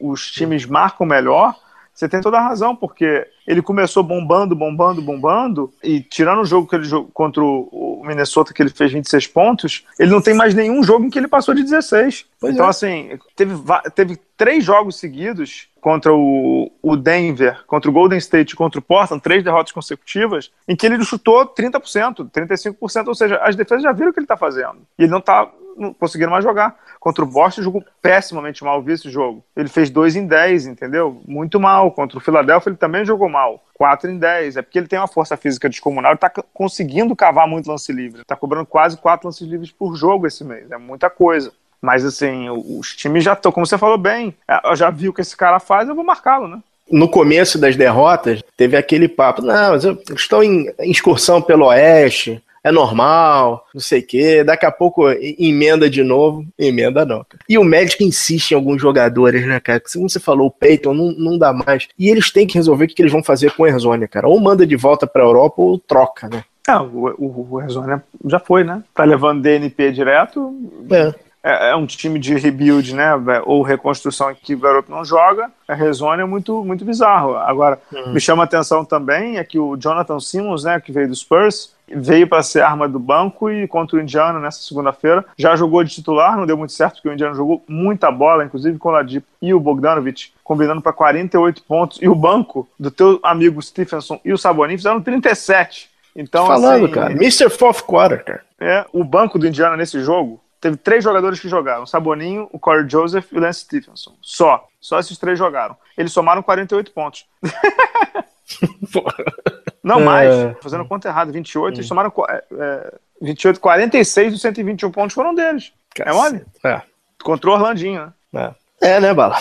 [0.00, 1.54] os times marcam melhor.
[1.94, 6.66] Você tem toda a razão, porque ele começou bombando, bombando, bombando, e tirando o jogo
[6.66, 10.54] que ele jogou contra o Minnesota, que ele fez 26 pontos, ele não tem mais
[10.54, 12.26] nenhum jogo em que ele passou de 16.
[12.40, 12.70] Pois então, é.
[12.70, 13.54] assim, teve,
[13.94, 19.22] teve três jogos seguidos contra o, o Denver, contra o Golden State, contra o Portland,
[19.22, 24.10] três derrotas consecutivas, em que ele chutou 30%, 35%, ou seja, as defesas já viram
[24.10, 24.78] o que ele está fazendo.
[24.98, 25.50] E ele não está
[25.98, 26.76] conseguindo mais jogar.
[27.00, 29.44] Contra o Boston, jogou pessimamente mal, vi esse jogo.
[29.56, 31.20] Ele fez 2 em 10, entendeu?
[31.26, 31.90] Muito mal.
[31.90, 33.62] Contra o Philadelphia, ele também jogou mal.
[33.74, 34.56] 4 em 10.
[34.56, 38.22] É porque ele tem uma força física descomunal e está conseguindo cavar muito lance livre.
[38.22, 40.70] Está cobrando quase 4 lances livres por jogo esse mês.
[40.70, 41.52] É muita coisa.
[41.80, 45.12] Mas, assim, os times já estão, como você falou bem, é, eu já vi o
[45.12, 46.60] que esse cara faz, eu vou marcá-lo, né?
[46.88, 49.82] No começo das derrotas, teve aquele papo, não, mas
[50.14, 54.44] estão em excursão pelo Oeste, é normal, não sei o quê.
[54.44, 57.24] Daqui a pouco emenda de novo, emenda não.
[57.24, 57.42] Cara.
[57.48, 59.80] E o médico insiste em alguns jogadores, né, cara?
[59.80, 61.88] Como você falou, o Peyton não, não dá mais.
[61.98, 64.28] E eles têm que resolver o que, eles vão fazer com o Erzônia, cara.
[64.28, 66.44] Ou manda de volta pra Europa ou troca, né?
[66.68, 68.82] Ah, o, o, o Erzônia já foi, né?
[68.94, 70.54] Tá levando DNP direto.
[70.90, 73.10] É é, é, um time de rebuild, né?
[73.44, 75.50] Ou reconstrução que o garoto não joga.
[75.66, 77.36] A Rezone é muito, muito bizarro.
[77.36, 78.12] Agora, uhum.
[78.12, 81.74] me chama a atenção também é que o Jonathan Simmons, né, que veio do Spurs,
[81.88, 85.24] veio para ser arma do banco e contra o Indiana nessa segunda-feira.
[85.36, 88.78] Já jogou de titular, não deu muito certo, porque o Indiana jogou muita bola, inclusive
[88.78, 91.98] com o Ladipo e o Bogdanovich, combinando para 48 pontos.
[92.00, 95.90] E o banco do teu amigo Stephenson e o Sabonin fizeram 37.
[96.14, 97.50] Então, Falando, assim, cara, Mr.
[97.50, 98.42] Fourth Quarter, cara.
[98.60, 102.58] É, o banco do Indiana nesse jogo teve três jogadores que jogaram: o Saboninho, o
[102.58, 104.16] Corey Joseph e o Lance Stephenson.
[104.22, 104.66] Só.
[104.80, 105.76] Só esses três jogaram.
[105.98, 107.26] Eles somaram 48 pontos.
[109.82, 110.54] Não mais, é...
[110.60, 112.12] fazendo conta errada, 28, eles somaram
[112.58, 115.72] é, 28, 46 dos 121 pontos foram deles.
[115.94, 116.16] Cacete.
[116.16, 116.44] É mole?
[116.64, 116.82] É.
[117.22, 118.54] Contra o Orlandinho, né?
[118.80, 119.36] É, é né, Bala?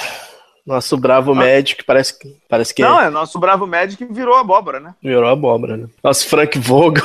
[0.66, 1.36] Nosso bravo ah.
[1.36, 2.38] Magic parece que.
[2.48, 4.94] Parece que Não, é nosso bravo Magic virou abóbora, né?
[5.02, 5.88] Virou abóbora, né?
[6.04, 7.04] Nosso Frank Vogel,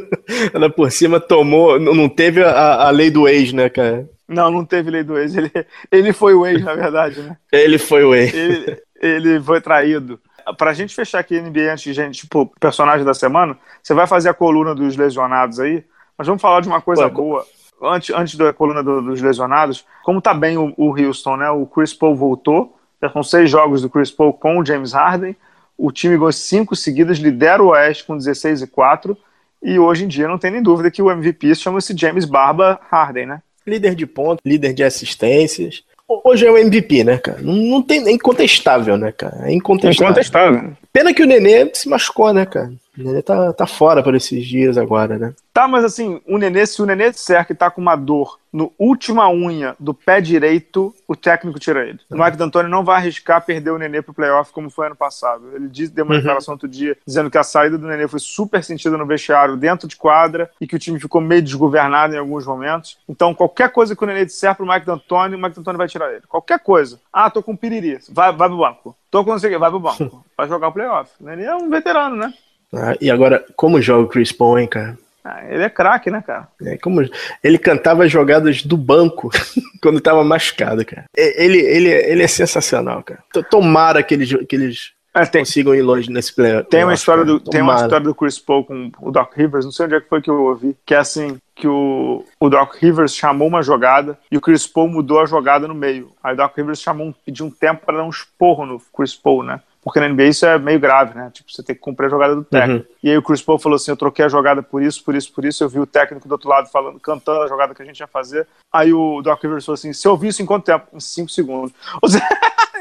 [0.52, 1.78] ela por cima tomou.
[1.78, 4.08] Não teve a, a lei do ex, né, cara?
[4.28, 5.36] Não, não teve lei do ex.
[5.36, 5.50] Ele,
[5.90, 7.36] ele foi o ex, na verdade, né?
[7.52, 8.34] ele foi o ex.
[8.34, 10.18] Ele, ele foi traído.
[10.58, 14.28] Pra gente fechar aqui NBA antes de gente, tipo, personagem da semana, você vai fazer
[14.28, 15.84] a coluna dos lesionados aí,
[16.16, 17.46] mas vamos falar de uma coisa Pô, boa.
[17.82, 21.50] Antes, antes da coluna do, dos lesionados, como tá bem o, o Houston, né?
[21.50, 25.36] O Chris Paul voltou, já são seis jogos do Chris Paul com o James Harden.
[25.76, 29.16] O time ganhou cinco seguidas, lidera o Oeste com 16 e 4.
[29.62, 33.26] E hoje em dia não tem nem dúvida que o MVP chama-se James Barba Harden,
[33.26, 33.42] né?
[33.66, 35.82] Líder de pontos, líder de assistências.
[36.08, 37.40] Hoje é o MVP, né, cara?
[37.42, 39.48] Não, tem, é incontestável, né, cara?
[39.48, 40.12] É incontestável.
[40.12, 40.76] incontestável.
[40.92, 42.72] Pena que o Nenê se machucou, né, cara?
[42.98, 45.34] O Nenê tá, tá fora por esses dias agora, né?
[45.52, 48.72] Tá, mas assim, o Nenê, se o Nenê disser que tá com uma dor no
[48.78, 52.00] última unha do pé direito, o técnico tira ele.
[52.10, 55.54] O Mike D'Antoni não vai arriscar perder o Nenê pro playoff como foi ano passado.
[55.54, 56.20] Ele disse, deu uma uhum.
[56.20, 59.86] declaração outro dia dizendo que a saída do Nenê foi super sentida no vestiário dentro
[59.86, 62.98] de quadra e que o time ficou meio desgovernado em alguns momentos.
[63.06, 66.10] Então, qualquer coisa que o Nenê disser pro Mike D'Antoni, o Mike D'Antoni vai tirar
[66.12, 66.22] ele.
[66.26, 66.98] Qualquer coisa.
[67.12, 67.98] Ah, tô com piriri.
[68.10, 68.96] Vai, vai pro banco.
[69.10, 70.24] Tô com não vai pro banco.
[70.36, 71.10] Vai jogar o playoff.
[71.18, 72.34] O Nenê é um veterano, né?
[72.74, 74.98] Ah, e agora, como joga o Chris Paul, hein, cara?
[75.24, 76.46] Ah, ele é craque, né, cara?
[76.62, 77.02] É, como
[77.42, 79.28] ele cantava jogadas do banco
[79.82, 81.04] quando tava machucado, cara.
[81.16, 83.22] Ele, ele, ele é sensacional, cara.
[83.50, 86.64] Tomara que eles, que eles é, tem, consigam ir longe nesse player.
[86.66, 89.72] Tem uma, história do, tem uma história do Chris Paul com o Doc Rivers, não
[89.72, 92.74] sei onde é que foi que eu ouvi, que é assim, que o, o Doc
[92.74, 96.12] Rivers chamou uma jogada e o Chris Paul mudou a jogada no meio.
[96.22, 99.42] Aí o Doc Rivers chamou, pediu um tempo para dar um esporro no Chris Paul,
[99.42, 99.60] né?
[99.86, 101.30] Porque na NBA isso é meio grave, né?
[101.32, 102.88] Tipo, você tem que cumprir a jogada do técnico.
[102.88, 102.96] Uhum.
[103.04, 105.32] E aí o Chris Paul falou assim: eu troquei a jogada por isso, por isso,
[105.32, 105.62] por isso.
[105.62, 108.06] Eu vi o técnico do outro lado falando, cantando a jogada que a gente ia
[108.08, 108.48] fazer.
[108.72, 110.88] Aí o Doc Rivers falou assim: se eu vi isso em quanto tempo?
[110.92, 111.72] Em cinco segundos.
[112.02, 112.26] Ou seja,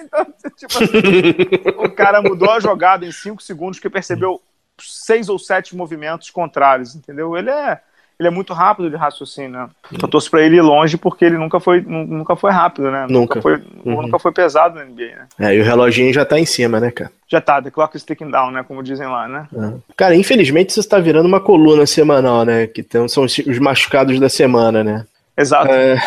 [0.04, 0.26] então,
[0.58, 4.42] tipo assim, o cara mudou a jogada em cinco segundos porque percebeu
[4.82, 7.38] seis ou sete movimentos contrários, entendeu?
[7.38, 7.82] Ele é
[8.20, 9.70] ele é muito rápido de raciocínio, né?
[9.92, 13.06] Eu torço pra ele ir longe porque ele nunca foi, nunca foi rápido, né?
[13.10, 13.36] Nunca.
[13.36, 14.02] Nunca foi, uhum.
[14.04, 15.28] nunca foi pesado na NBA, né?
[15.40, 17.12] É, e o reloginho já tá em cima, né, cara?
[17.28, 18.64] Já tá, the clock is ticking down, né?
[18.64, 19.48] Como dizem lá, né?
[19.54, 19.74] É.
[19.98, 22.68] Cara, infelizmente isso está virando uma coluna semanal, né?
[22.68, 25.06] Que tem, são os machucados da semana, né?
[25.38, 25.70] Exato.
[25.70, 26.02] É,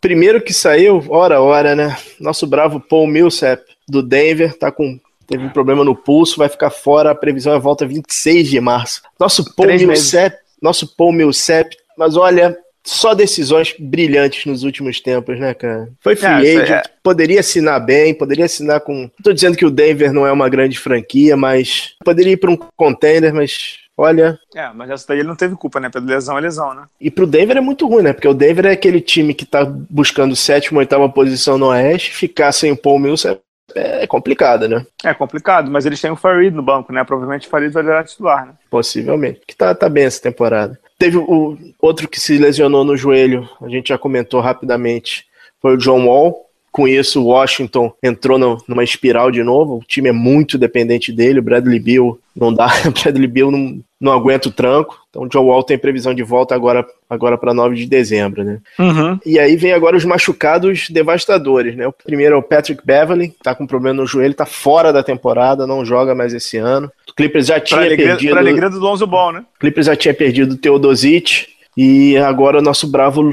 [0.00, 1.94] primeiro que saiu, hora hora, né?
[2.18, 6.70] Nosso bravo Paul Millsap, do Denver, tá com teve um problema no pulso, vai ficar
[6.70, 9.00] fora, a previsão é volta 26 de março.
[9.18, 15.54] Nosso Paul Millsap nosso Paul Millsap, mas olha, só decisões brilhantes nos últimos tempos, né,
[15.54, 15.90] cara?
[16.00, 16.82] Foi free é, agent, é...
[17.02, 19.02] poderia assinar bem, poderia assinar com.
[19.02, 22.50] Não tô dizendo que o Denver não é uma grande franquia, mas poderia ir para
[22.50, 24.38] um contender, mas olha.
[24.54, 25.90] É, mas essa daí ele não teve culpa, né?
[25.90, 26.84] Pela lesão é lesão, né?
[27.00, 28.12] E pro Denver é muito ruim, né?
[28.12, 32.52] Porque o Denver é aquele time que tá buscando sétima, oitava posição no Oeste, ficar
[32.52, 33.28] sem o Paul Mills
[33.74, 34.84] é, complicado, né?
[35.04, 37.04] É complicado, mas eles têm o Farid no banco, né?
[37.04, 38.52] Provavelmente o Farid vai virar titular, né?
[38.70, 39.40] Possivelmente.
[39.46, 40.78] Que tá, tá bem essa temporada.
[40.98, 45.24] Teve o outro que se lesionou no joelho, a gente já comentou rapidamente,
[45.60, 46.46] foi o John Wall.
[46.72, 49.78] Com isso, o Washington entrou no, numa espiral de novo.
[49.78, 51.40] O time é muito dependente dele.
[51.40, 52.68] O Bradley Bill não dá.
[52.86, 54.98] O Bradley Bill não, não aguenta o tranco.
[55.10, 58.58] Então, o John Wall tem previsão de volta agora, agora para 9 de dezembro, né?
[58.78, 59.18] Uhum.
[59.26, 61.86] E aí vem agora os machucados devastadores, né?
[61.86, 65.66] O primeiro é o Patrick Beverly, tá com problema no joelho, tá fora da temporada,
[65.66, 66.90] não joga mais esse ano.
[67.08, 68.30] O Clippers já tinha alegria, perdido.
[68.30, 69.44] Pra alegria do Lonzo Ball, né?
[69.56, 71.46] O Clippers já tinha perdido o Teodosic.
[71.76, 73.30] E agora o nosso bravo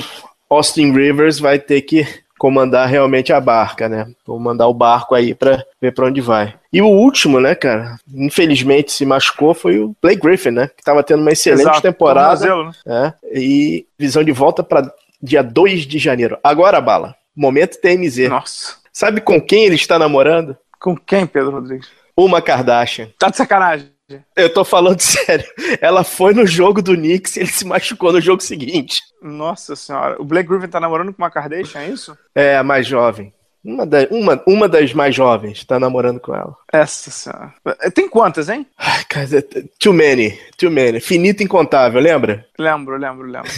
[0.50, 2.06] Austin Rivers vai ter que
[2.38, 4.08] comandar realmente a barca, né?
[4.26, 6.54] Vou mandar o barco aí para ver para onde vai.
[6.72, 7.98] E o último, né, cara?
[8.14, 10.70] Infelizmente se machucou foi o Blake Griffin, né?
[10.76, 11.82] Que tava tendo uma excelente Exato.
[11.82, 12.46] temporada.
[12.64, 12.72] né?
[12.88, 16.38] é, e visão de volta para dia 2 de janeiro.
[16.44, 17.16] Agora, bala.
[17.36, 18.30] Momento TMZ.
[18.30, 18.76] Nossa.
[18.92, 20.58] Sabe com quem ele está namorando?
[20.80, 21.90] Com quem, Pedro Rodrigues?
[22.16, 23.10] Uma Kardashian.
[23.20, 23.97] Tá de sacanagem.
[24.36, 25.46] Eu tô falando sério.
[25.82, 29.02] Ela foi no jogo do Knicks e ele se machucou no jogo seguinte.
[29.22, 30.22] Nossa senhora.
[30.22, 32.18] O Blake Griffin tá namorando com uma Kardashian, é isso?
[32.34, 33.34] É, a mais jovem.
[33.64, 36.56] Uma, da, uma, uma das mais jovens tá namorando com ela.
[36.72, 37.54] Essa senhora.
[37.94, 38.66] Tem quantas, hein?
[38.78, 39.42] Ai, cara, é
[39.78, 40.40] too many.
[40.58, 41.02] Too many.
[41.02, 42.48] Finito incontável, lembra?
[42.58, 43.52] Lembro, lembro, lembro.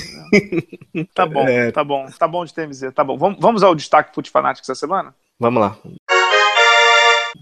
[1.13, 1.71] tá bom, é...
[1.71, 2.07] tá bom.
[2.17, 3.17] Tá bom de TMZ, tá bom.
[3.17, 5.13] Vamos, vamos ao destaque Foot Fanatics da semana?
[5.39, 5.77] Vamos lá.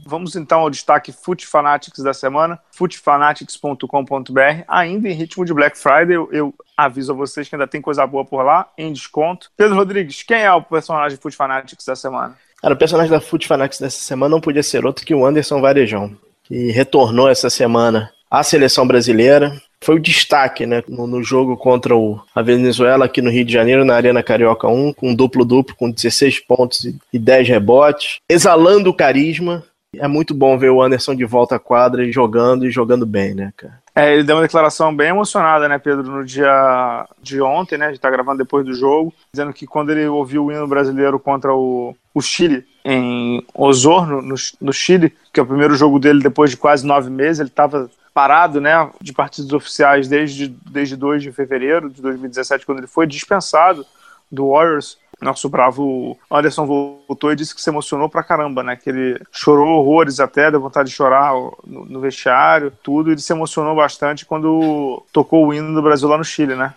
[0.08, 6.16] Vamos então ao destaque Foot Fanatics da semana, footfanatics.com.br, ainda em ritmo de Black Friday,
[6.16, 9.52] eu, eu, aviso a vocês que ainda tem coisa boa por lá, em desconto.
[9.58, 12.38] Pedro Rodrigues, quem é o personagem Foot Fanatics da semana?
[12.62, 15.60] Cara, o personagem da Foot Fanatics dessa semana não podia ser outro que o Anderson
[15.60, 16.16] Varejão,
[16.46, 21.96] que retornou essa semana à seleção brasileira, foi o destaque né, no, no, jogo contra
[21.96, 25.92] o, a Venezuela aqui no Rio de Janeiro, na Arena Carioca 1, com duplo-duplo, com
[25.92, 29.64] 16 pontos e 10 rebotes, exalando o carisma
[30.00, 33.34] é muito bom ver o Anderson de volta à quadra e jogando e jogando bem,
[33.34, 33.80] né, cara?
[33.96, 37.88] É, ele deu uma declaração bem emocionada, né, Pedro, no dia de ontem, né?
[37.88, 41.20] A gente tá gravando depois do jogo, dizendo que quando ele ouviu o hino brasileiro
[41.20, 46.22] contra o, o Chile, em Osorno, no, no Chile, que é o primeiro jogo dele
[46.22, 51.22] depois de quase nove meses, ele estava parado né, de partidos oficiais desde, desde 2
[51.22, 53.86] de fevereiro de 2017, quando ele foi dispensado
[54.32, 58.76] do Warriors nosso bravo Anderson voltou e disse que se emocionou pra caramba, né?
[58.76, 61.34] Que ele chorou horrores até, deu vontade de chorar
[61.66, 63.12] no, no vestiário, tudo.
[63.12, 66.74] Ele se emocionou bastante quando tocou o hino do Brasil lá no Chile, né?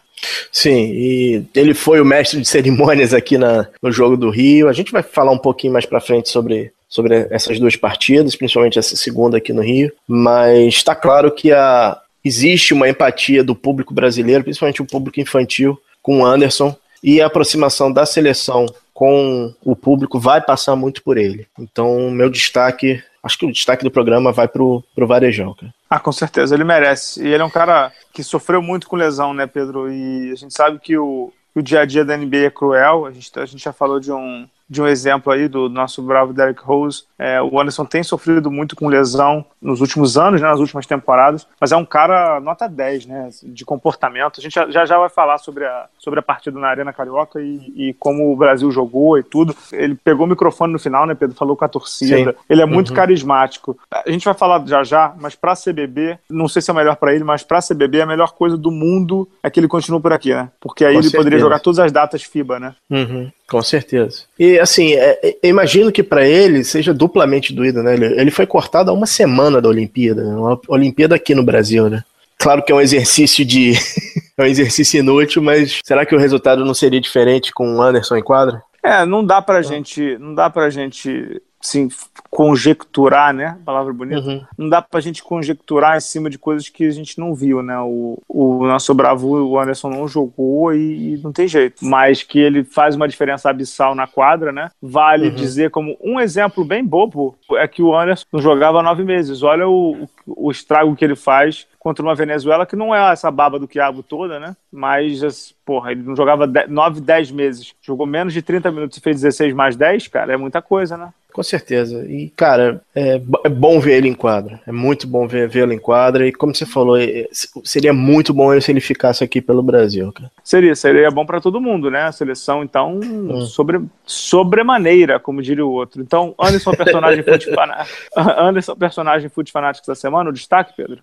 [0.52, 4.68] Sim, e ele foi o mestre de cerimônias aqui na, no jogo do Rio.
[4.68, 8.78] A gente vai falar um pouquinho mais para frente sobre, sobre essas duas partidas, principalmente
[8.78, 9.92] essa segunda aqui no Rio.
[10.06, 15.78] Mas está claro que a, existe uma empatia do público brasileiro, principalmente o público infantil,
[16.02, 21.16] com o Anderson e a aproximação da seleção com o público vai passar muito por
[21.16, 21.46] ele.
[21.58, 25.72] Então, meu destaque, acho que o destaque do programa vai pro, pro Varejão, cara.
[25.88, 27.22] Ah, com certeza, ele merece.
[27.22, 29.90] E ele é um cara que sofreu muito com lesão, né, Pedro?
[29.92, 33.06] E a gente sabe que o, o dia a dia da NBA é cruel.
[33.06, 36.32] A gente, a gente já falou de um, de um exemplo aí do nosso bravo
[36.32, 37.02] Derek Rose.
[37.18, 41.44] É, o Anderson tem sofrido muito com lesão nos últimos anos, né, nas últimas temporadas,
[41.60, 44.38] mas é um cara nota 10, né, de comportamento.
[44.38, 47.72] A gente já já vai falar sobre a, sobre a partida na Arena Carioca e,
[47.74, 49.54] e como o Brasil jogou e tudo.
[49.72, 51.36] Ele pegou o microfone no final, né, Pedro?
[51.36, 52.32] Falou com a torcida.
[52.32, 52.38] Sim.
[52.48, 52.96] Ele é muito uhum.
[52.96, 53.76] carismático.
[53.90, 56.94] A gente vai falar já já, mas para CBB, não sei se é o melhor
[56.96, 60.12] para ele, mas para CBB a melhor coisa do mundo é que ele continue por
[60.12, 60.48] aqui, né?
[60.60, 61.22] Porque aí com ele certeza.
[61.22, 62.74] poderia jogar todas as datas FIBA, né?
[62.88, 63.30] Uhum.
[63.50, 64.22] Com certeza.
[64.38, 67.94] E assim, é, é, imagino que para ele seja duplamente doído, né?
[67.94, 70.32] Ele, ele, foi cortado há uma semana da Olimpíada, né?
[70.36, 72.04] uma Olimpíada aqui no Brasil, né?
[72.38, 73.72] Claro que é um exercício de.
[74.38, 78.16] é um exercício inútil, mas será que o resultado não seria diferente com o Anderson
[78.16, 78.62] em quadra?
[78.84, 80.16] É, não dá pra gente.
[80.18, 81.88] Não dá pra gente sim,
[82.30, 83.58] conjecturar, né?
[83.64, 84.20] Palavra bonita.
[84.20, 84.44] Uhum.
[84.56, 87.78] Não dá pra gente conjecturar em cima de coisas que a gente não viu, né?
[87.80, 91.84] O, o nosso bravo, o Anderson não jogou e, e não tem jeito.
[91.84, 94.70] Mas que ele faz uma diferença abissal na quadra, né?
[94.80, 95.34] Vale uhum.
[95.34, 99.42] dizer como um exemplo bem bobo é que o Anderson não jogava há nove meses.
[99.42, 103.58] Olha o, o estrago que ele faz contra uma Venezuela que não é essa baba
[103.58, 104.54] do quiabo toda, né?
[104.70, 107.74] Mas, porra, ele não jogava 9, 10 meses.
[107.80, 111.08] Jogou menos de 30 minutos e fez 16 mais 10, cara, é muita coisa, né?
[111.32, 112.04] Com certeza.
[112.08, 114.60] E, cara, é, é bom ver ele em quadra.
[114.66, 116.26] É muito bom ver, ele em quadra.
[116.26, 117.28] E, como você falou, é,
[117.64, 120.30] seria muito bom se ele ficasse aqui pelo Brasil, cara.
[120.42, 122.02] Seria, seria bom para todo mundo, né?
[122.02, 123.42] A seleção, então, hum.
[123.42, 126.02] sobre, sobremaneira, como diria o outro.
[126.02, 127.46] Então, Anderson, personagem Foot
[128.16, 131.00] Anderson, personagem Foot Fanatics da semana, o destaque, Pedro?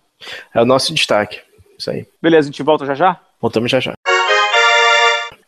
[0.53, 1.39] É o nosso destaque.
[1.77, 2.05] Isso aí.
[2.21, 3.19] Beleza, a gente volta já já?
[3.39, 3.93] Voltamos já já.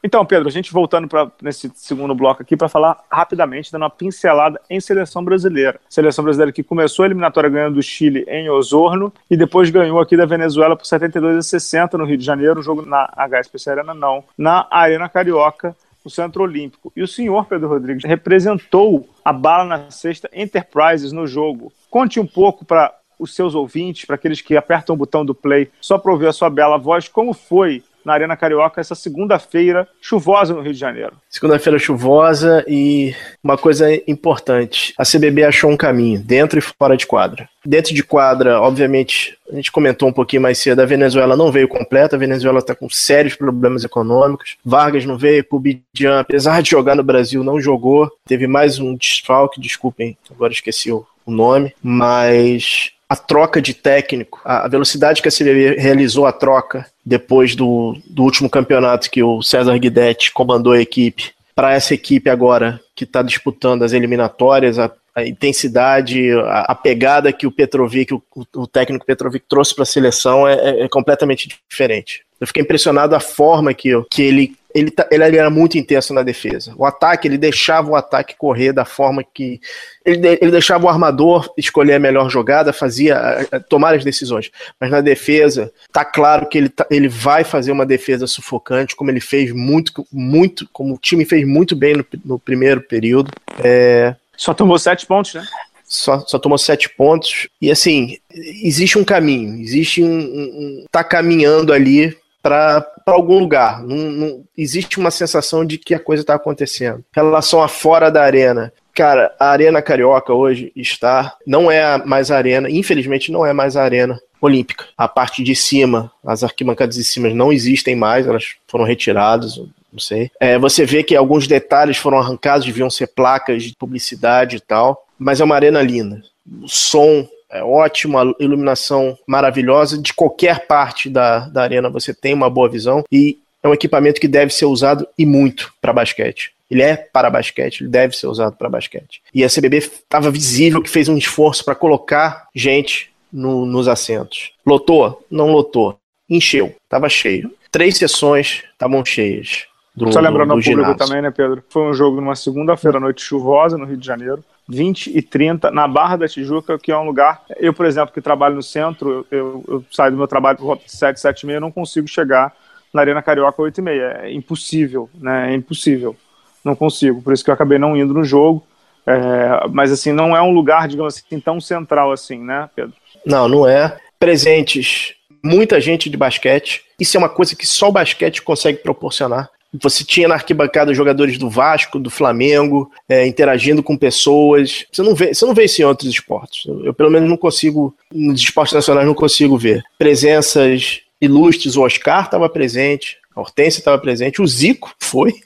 [0.04, 3.90] Então, Pedro, a gente voltando para nesse segundo bloco aqui para falar rapidamente, dando uma
[3.90, 5.80] pincelada em seleção brasileira.
[5.90, 10.16] Seleção brasileira que começou a eliminatória ganhando do Chile em Osorno e depois ganhou aqui
[10.16, 13.94] da Venezuela por 72 a 60 no Rio de Janeiro, um jogo na HSPC Arena
[13.94, 16.92] não, na Arena Carioca o Centro Olímpico.
[16.96, 21.72] E o senhor Pedro Rodrigues representou a bala na sexta Enterprises no jogo.
[21.90, 25.70] Conte um pouco para os seus ouvintes, para aqueles que apertam o botão do play,
[25.82, 30.54] só para ouvir a sua bela voz, como foi na Arena Carioca essa segunda-feira chuvosa
[30.54, 31.14] no Rio de Janeiro.
[31.30, 37.06] Segunda-feira chuvosa e uma coisa importante: a CBB achou um caminho, dentro e fora de
[37.06, 37.50] quadra.
[37.66, 41.68] Dentro de quadra, obviamente, a gente comentou um pouquinho mais cedo, a Venezuela não veio
[41.68, 44.58] completa, a Venezuela está com sérios problemas econômicos.
[44.64, 48.10] Vargas não veio, Kubidian, apesar de jogar no Brasil, não jogou.
[48.26, 54.68] Teve mais um desfalque, desculpem, agora esqueci o nome, mas a troca de técnico, a
[54.68, 59.78] velocidade que a CBB realizou a troca depois do, do último campeonato que o César
[59.80, 65.28] Guidetti comandou a equipe, para essa equipe agora que está disputando as eliminatórias, a, a
[65.28, 68.24] intensidade, a, a, pegada que o Petrovic, o,
[68.56, 72.24] o técnico Petrovic trouxe para a seleção é, é, é completamente diferente.
[72.40, 76.22] Eu fiquei impressionado a forma que, que ele ele, tá, ele era muito intenso na
[76.22, 76.74] defesa.
[76.78, 79.60] O ataque, ele deixava o ataque correr da forma que.
[80.06, 84.52] Ele, ele deixava o armador escolher a melhor jogada, fazia tomar as decisões.
[84.80, 89.10] Mas na defesa, tá claro que ele, tá, ele vai fazer uma defesa sufocante, como
[89.10, 93.32] ele fez muito, muito, como o time fez muito bem no, no primeiro período.
[93.64, 94.16] É...
[94.40, 95.46] Só tomou sete pontos, né?
[95.84, 97.50] Só, só, tomou sete pontos.
[97.62, 100.08] E assim, existe um caminho, existe um.
[100.08, 103.84] um tá caminhando ali para algum lugar.
[103.84, 107.00] Não, não, existe uma sensação de que a coisa está acontecendo.
[107.00, 111.36] Em relação a fora da arena, cara, a Arena Carioca hoje está.
[111.46, 114.86] Não é mais a arena, infelizmente não é mais a arena olímpica.
[114.98, 119.60] A parte de cima, as arquibancadas de cima não existem mais, elas foram retiradas,
[119.92, 120.32] não sei.
[120.40, 125.06] É, você vê que alguns detalhes foram arrancados, deviam ser placas de publicidade e tal,
[125.18, 126.22] mas é uma arena linda.
[126.62, 129.98] O som é ótimo, iluminação maravilhosa.
[129.98, 134.22] De qualquer parte da, da arena você tem uma boa visão e é um equipamento
[134.22, 136.54] que deve ser usado e muito para basquete.
[136.70, 139.22] Ele é para basquete, ele deve ser usado para basquete.
[139.34, 144.52] E a CBB estava visível que fez um esforço para colocar gente no, nos assentos.
[144.66, 145.26] Lotou?
[145.32, 145.98] Não lotou.
[146.30, 147.52] Encheu, estava cheio.
[147.72, 149.66] Três sessões estavam cheias.
[150.00, 151.62] Do, Só lembrando ao público também, né, Pedro?
[151.68, 154.42] Foi um jogo numa segunda-feira, noite chuvosa, no Rio de Janeiro.
[154.66, 157.42] 20 e 30 na Barra da Tijuca, que é um lugar.
[157.58, 161.20] Eu, por exemplo, que trabalho no centro, eu, eu saio do meu trabalho por 7,
[161.20, 162.56] 7 e meia, não consigo chegar
[162.94, 164.20] na Arena Carioca 8 e meia.
[164.24, 165.52] É impossível, né?
[165.52, 166.16] É impossível.
[166.64, 167.22] Não consigo.
[167.22, 168.66] Por isso que eu acabei não indo no jogo.
[169.06, 172.94] É, mas, assim, não é um lugar, digamos assim, tão central assim, né, Pedro?
[173.26, 174.00] Não, não é.
[174.18, 176.84] Presentes, muita gente de basquete.
[176.98, 179.50] Isso é uma coisa que só o basquete consegue proporcionar.
[179.82, 184.86] Você tinha na arquibancada jogadores do Vasco, do Flamengo, é, interagindo com pessoas.
[184.92, 186.66] Você não, vê, você não vê isso em outros esportes.
[186.84, 189.84] Eu, pelo menos, não consigo, nos esportes nacionais, não consigo ver.
[189.98, 195.34] Presenças ilustres, o Oscar estava presente, a Hortência estava presente, o Zico foi.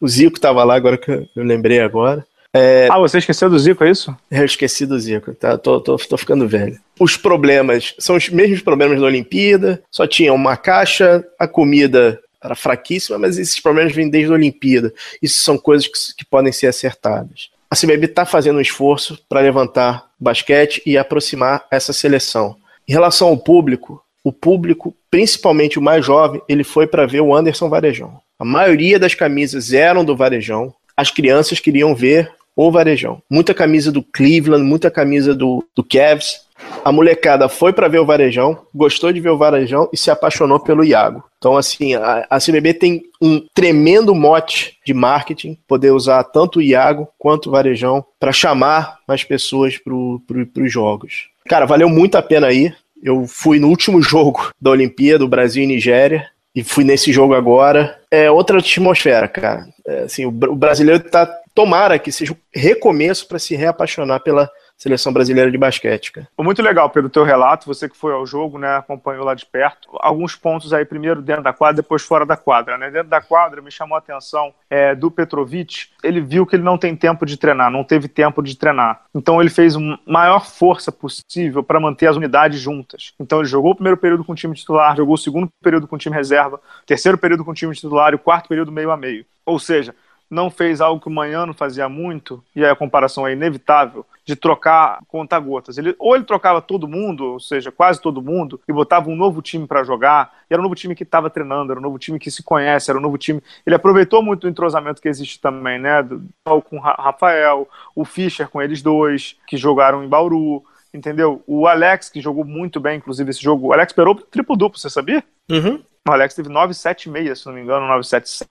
[0.00, 2.26] O Zico estava lá, agora que eu lembrei agora.
[2.52, 2.88] É...
[2.90, 4.14] Ah, você esqueceu do Zico, é isso?
[4.28, 5.56] Eu esqueci do Zico, tá?
[5.56, 6.78] Tô, tô, tô ficando velho.
[6.98, 12.54] Os problemas são os mesmos problemas da Olimpíada, só tinha uma caixa, a comida era
[12.54, 14.92] fraquíssima, mas esses problemas vêm desde a Olimpíada.
[15.20, 17.50] Isso são coisas que, que podem ser acertadas.
[17.70, 22.56] A CBB está fazendo um esforço para levantar basquete e aproximar essa seleção.
[22.86, 27.34] Em relação ao público, o público, principalmente o mais jovem, ele foi para ver o
[27.34, 28.20] Anderson Varejão.
[28.38, 30.74] A maioria das camisas eram do Varejão.
[30.96, 33.22] As crianças queriam ver o Varejão.
[33.30, 36.42] Muita camisa do Cleveland, muita camisa do, do Cavs.
[36.84, 40.58] A molecada foi para ver o Varejão, gostou de ver o Varejão e se apaixonou
[40.58, 41.22] pelo Iago.
[41.38, 46.62] Então, assim, a, a CBB tem um tremendo mote de marketing, poder usar tanto o
[46.62, 49.92] Iago quanto o Varejão para chamar mais pessoas para
[50.26, 51.28] pro, os jogos.
[51.48, 52.76] Cara, valeu muito a pena ir.
[53.02, 57.98] Eu fui no último jogo da Olimpíada, Brasil e Nigéria, e fui nesse jogo agora.
[58.10, 59.66] É outra atmosfera, cara.
[59.86, 61.38] É, assim, o, o brasileiro tá.
[61.54, 64.50] Tomara que seja um recomeço para se reapaixonar pela
[64.82, 66.10] seleção brasileira de basquete.
[66.10, 66.28] Cara.
[66.38, 69.88] Muito legal pelo teu relato, você que foi ao jogo, né, acompanhou lá de perto.
[70.00, 72.76] Alguns pontos aí, primeiro dentro da quadra, depois fora da quadra.
[72.76, 72.90] Né?
[72.90, 76.76] Dentro da quadra me chamou a atenção é, do Petrovic, ele viu que ele não
[76.76, 79.02] tem tempo de treinar, não teve tempo de treinar.
[79.14, 83.12] Então ele fez a maior força possível para manter as unidades juntas.
[83.20, 85.94] Então ele jogou o primeiro período com o time titular, jogou o segundo período com
[85.94, 88.96] o time reserva, terceiro período com o time titular e o quarto período meio a
[88.96, 89.24] meio.
[89.44, 89.94] Ou seja,
[90.32, 94.98] não fez algo que o Manhano fazia muito, e a comparação é inevitável, de trocar
[95.06, 95.76] conta-gotas.
[95.76, 99.42] Ele, ou ele trocava todo mundo, ou seja, quase todo mundo, e botava um novo
[99.42, 102.18] time para jogar, e era um novo time que estava treinando, era um novo time
[102.18, 103.42] que se conhece, era um novo time.
[103.66, 106.02] Ele aproveitou muito o entrosamento que existe também, né?
[106.42, 110.64] Com o Rafael, o Fischer com eles dois, que jogaram em Bauru,
[110.94, 111.42] entendeu?
[111.46, 113.66] O Alex, que jogou muito bem, inclusive, esse jogo.
[113.66, 115.22] O Alex esperou triplo-duplo, você sabia?
[115.50, 115.82] Uhum.
[116.08, 118.46] O Alex teve 9,76, se não me engano, 9,77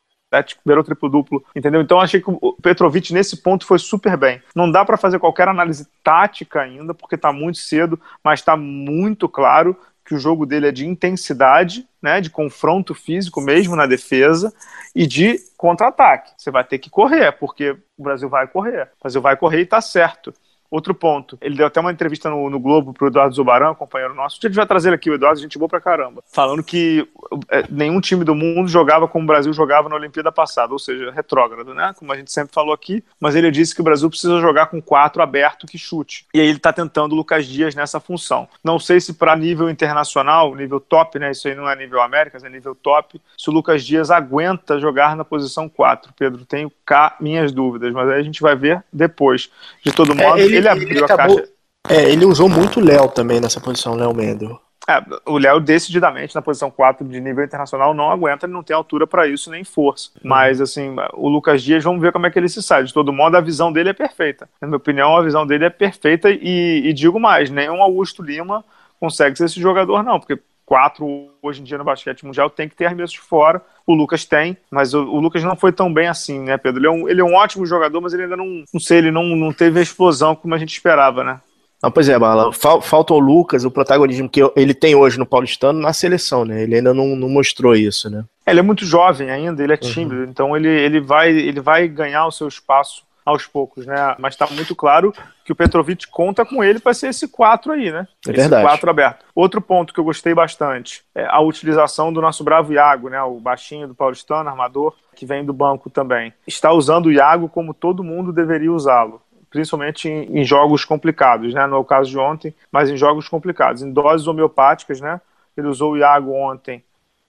[0.65, 1.81] virou triplo-duplo, entendeu?
[1.81, 4.41] Então achei que o Petrovic nesse ponto foi super bem.
[4.55, 9.27] Não dá para fazer qualquer análise tática ainda, porque está muito cedo, mas está muito
[9.27, 9.75] claro
[10.05, 14.53] que o jogo dele é de intensidade, né, de confronto físico mesmo na defesa
[14.95, 16.33] e de contra-ataque.
[16.37, 18.89] Você vai ter que correr, porque o Brasil vai correr.
[18.99, 20.33] O Brasil vai correr e está certo.
[20.71, 24.39] Outro ponto, ele deu até uma entrevista no, no Globo pro Eduardo Zubaran, companheiro nosso.
[24.41, 26.23] A gente vai trazer aqui o Eduardo, a gente boa pra caramba.
[26.31, 27.05] Falando que
[27.49, 31.11] é, nenhum time do mundo jogava como o Brasil jogava na Olimpíada passada, ou seja,
[31.11, 31.93] retrógrado, né?
[31.99, 33.03] Como a gente sempre falou aqui.
[33.19, 36.25] Mas ele disse que o Brasil precisa jogar com quatro aberto que chute.
[36.33, 38.47] E aí ele tá tentando o Lucas Dias nessa função.
[38.63, 41.31] Não sei se para nível internacional, nível top, né?
[41.31, 43.21] Isso aí não é nível Américas, é nível top.
[43.37, 46.13] Se o Lucas Dias aguenta jogar na posição 4.
[46.17, 49.51] Pedro, tenho cá minhas dúvidas, mas aí a gente vai ver depois.
[49.83, 51.51] De todo modo, é, ele ele abriu ele acabou, a caixa.
[51.89, 54.59] É, ele usou muito o Léo também nessa posição, Léo Mendel.
[54.89, 58.75] É, o Léo, decididamente, na posição 4 de nível internacional, não aguenta, ele não tem
[58.75, 60.09] altura para isso nem força.
[60.15, 60.29] Uhum.
[60.29, 62.83] Mas, assim, o Lucas Dias, vamos ver como é que ele se sai.
[62.83, 64.49] De todo modo, a visão dele é perfeita.
[64.59, 68.65] Na minha opinião, a visão dele é perfeita e, e digo mais, nenhum Augusto Lima
[68.99, 70.39] consegue ser esse jogador, não, porque
[70.71, 73.61] quatro hoje em dia no basquete mundial tem que ter arremesso de fora.
[73.85, 76.79] O Lucas tem, mas o, o, Lucas não foi tão bem assim, né, Pedro?
[76.79, 79.11] Ele é um, ele é um ótimo jogador, mas ele ainda não, não sei, ele
[79.11, 81.41] não, não teve a explosão como a gente esperava, né?
[81.83, 82.53] Não, pois é, Bala.
[82.53, 86.63] Falta o Lucas, o protagonismo que ele tem hoje no Paulistano na seleção, né?
[86.63, 88.23] Ele ainda não, não mostrou isso, né?
[88.47, 89.91] Ele é muito jovem ainda, ele é uhum.
[89.91, 90.29] tímido, uhum.
[90.29, 94.15] então ele, ele, vai, ele vai ganhar o seu espaço aos poucos, né?
[94.19, 95.13] Mas está muito claro
[95.45, 98.07] que o Petrovic conta com ele para ser esse 4 aí, né?
[98.27, 98.63] É esse verdade.
[98.63, 99.25] 4 aberto.
[99.35, 103.21] Outro ponto que eu gostei bastante é a utilização do nosso bravo Iago, né?
[103.21, 106.33] O baixinho do Paulistano, armador, que vem do banco também.
[106.47, 111.67] Está usando o Iago como todo mundo deveria usá-lo principalmente em, em, jogos complicados, né?
[111.67, 115.19] Não é o caso de ontem, mas em jogos complicados, em doses homeopáticas, né?
[115.57, 116.81] Ele usou o Iago ontem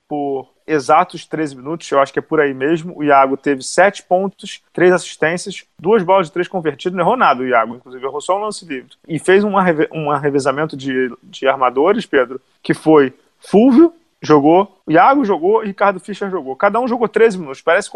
[0.07, 2.97] por exatos 13 minutos, eu acho que é por aí mesmo.
[2.97, 7.41] O Iago teve 7 pontos, 3 assistências, duas bolas de 3 convertidas, não errou nada
[7.41, 8.91] o Iago, inclusive errou só um lance livre.
[9.07, 9.53] E fez um,
[9.91, 13.93] um revezamento de, de armadores, Pedro, que foi Fulvio,
[14.23, 16.55] jogou, Iago jogou e Ricardo Fischer jogou.
[16.55, 17.61] Cada um jogou 13 minutos.
[17.61, 17.89] Parece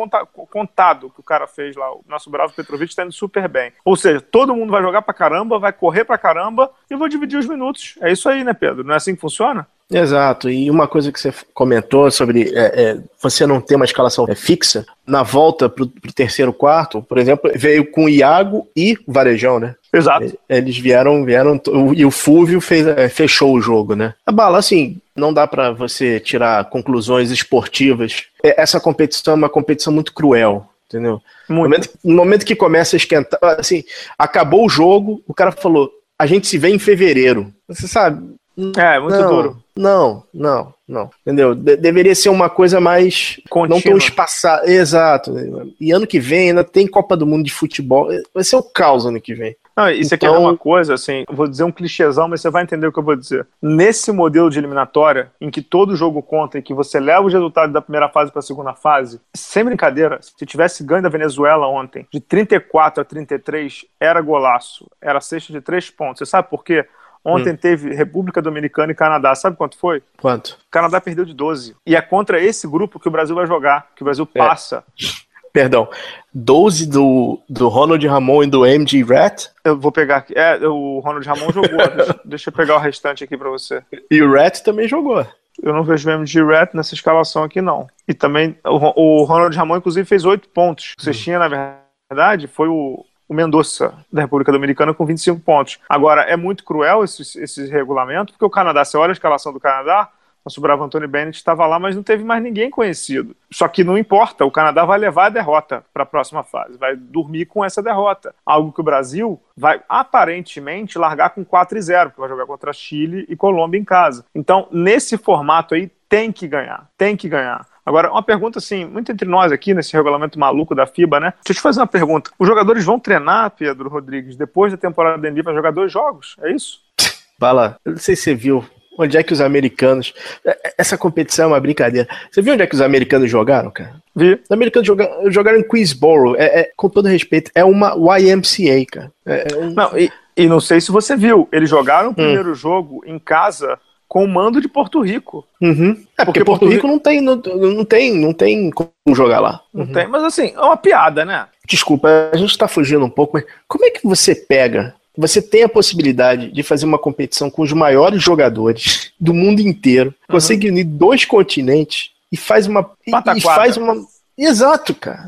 [0.49, 1.91] contado que o cara fez lá.
[1.93, 3.71] O nosso Bravo Petrovic está indo super bem.
[3.85, 7.39] Ou seja, todo mundo vai jogar pra caramba, vai correr pra caramba e vou dividir
[7.39, 7.95] os minutos.
[8.01, 8.83] É isso aí, né, Pedro?
[8.83, 9.65] Não é assim que funciona?
[9.91, 14.25] Exato, e uma coisa que você comentou sobre é, é, você não ter uma escalação
[14.27, 18.97] é, fixa, na volta para o terceiro quarto, por exemplo, veio com o Iago e
[19.07, 19.75] o Varejão, né?
[19.93, 20.37] Exato.
[20.49, 21.59] Eles vieram, vieram
[21.95, 24.13] e o Fúvio fez, é, fechou o jogo, né?
[24.25, 28.25] A bala, assim, não dá para você tirar conclusões esportivas.
[28.43, 31.21] É, essa competição é uma competição muito cruel, entendeu?
[31.47, 31.49] Muito.
[31.49, 33.85] No, momento, no momento que começa a esquentar, assim,
[34.17, 37.53] acabou o jogo, o cara falou: a gente se vê em fevereiro.
[37.69, 38.35] Você sabe?
[38.77, 39.63] É, muito não, duro.
[39.75, 41.09] Não, não, não.
[41.21, 41.53] Entendeu?
[41.53, 43.39] De deveria ser uma coisa mais.
[43.49, 43.77] Contínua.
[43.77, 44.69] Não tão espaçada.
[44.69, 45.35] Exato.
[45.79, 48.09] E ano que vem ainda tem Copa do Mundo de Futebol.
[48.33, 49.55] Vai ser o caos ano que vem.
[49.77, 50.29] Não, isso então...
[50.29, 52.97] aqui é uma coisa, assim, vou dizer um clichêzão, mas você vai entender o que
[52.97, 53.47] eu vou dizer.
[53.61, 57.71] Nesse modelo de eliminatória, em que todo jogo conta e que você leva os resultados
[57.71, 62.07] da primeira fase para a segunda fase, sem brincadeira, se tivesse ganho da Venezuela ontem,
[62.11, 64.89] de 34 a 33, era golaço.
[64.99, 66.17] Era cesta de três pontos.
[66.17, 66.83] Você sabe por quê?
[67.27, 67.57] Ontem hum.
[67.57, 69.35] teve República Dominicana e Canadá.
[69.35, 70.01] Sabe quanto foi?
[70.17, 70.51] Quanto?
[70.51, 71.75] O Canadá perdeu de 12.
[71.85, 74.37] E é contra esse grupo que o Brasil vai jogar, que o Brasil é.
[74.37, 74.81] passa.
[74.97, 75.27] É.
[75.51, 75.89] Perdão,
[76.33, 79.47] 12 do, do Ronald Ramon e do MG Rat?
[79.63, 80.33] Eu vou pegar aqui.
[80.37, 81.77] É, o Ronald Ramon jogou.
[81.95, 83.81] deixa, deixa, eu pegar o restante aqui para você.
[84.09, 85.25] E o Rat também jogou.
[85.61, 87.87] Eu não vejo o MG Rat nessa escalação aqui, não.
[88.07, 90.93] E também, o, o Ronald Ramon, inclusive, fez 8 pontos.
[90.93, 91.13] O que você hum.
[91.13, 95.79] tinha, na verdade, foi o, o Mendonça, da República Dominicana, com 25 pontos.
[95.89, 99.59] Agora, é muito cruel esse, esse regulamento, porque o Canadá, você olha a escalação do
[99.59, 100.09] Canadá,
[100.45, 103.35] Nosso bravo Antônio Bennett estava lá, mas não teve mais ninguém conhecido.
[103.51, 106.95] Só que não importa, o Canadá vai levar a derrota para a próxima fase, vai
[106.95, 108.33] dormir com essa derrota.
[108.45, 112.71] Algo que o Brasil vai aparentemente largar com 4 e 0, porque vai jogar contra
[112.71, 114.23] Chile e Colômbia em casa.
[114.33, 117.65] Então, nesse formato aí, tem que ganhar, tem que ganhar.
[117.87, 121.33] Agora, uma pergunta assim, muito entre nós aqui, nesse regulamento maluco da FIBA, né?
[121.37, 122.29] Deixa eu te fazer uma pergunta.
[122.37, 126.35] Os jogadores vão treinar, Pedro Rodrigues, depois da temporada da NBA para jogar dois jogos?
[126.41, 126.81] É isso?
[127.39, 128.65] Bala, eu não sei se você viu
[128.97, 130.11] Onde é que os americanos.
[130.43, 132.07] É, é, essa competição é uma brincadeira.
[132.31, 134.01] Você viu onde é que os americanos jogaram, cara?
[134.15, 134.41] Vi.
[134.43, 136.35] Os americanos jogaram, jogaram em Queensboro.
[136.35, 139.11] É, é, com todo respeito, é uma YMCA, cara.
[139.23, 139.71] É, um...
[139.71, 141.47] Não, e, e, não sei se você viu.
[141.51, 142.15] Eles jogaram o hum.
[142.15, 142.55] primeiro hum.
[142.55, 143.77] jogo em casa
[144.07, 145.45] com o mando de Porto Rico.
[145.61, 145.91] Uhum.
[146.17, 148.91] É porque, porque Porto, Porto Rico, Rico, não tem, não, não, tem, não tem como
[149.09, 149.61] jogar lá.
[149.73, 149.91] Não uhum.
[149.91, 151.47] tem, mas assim, é uma piada, né?
[151.67, 155.63] Desculpa, a gente tá fugindo um pouco, mas como é que você pega você tem
[155.63, 160.35] a possibilidade de fazer uma competição com os maiores jogadores do mundo inteiro, uhum.
[160.35, 163.95] consegue unir dois continentes e faz uma e faz uma
[164.37, 165.27] exato, cara.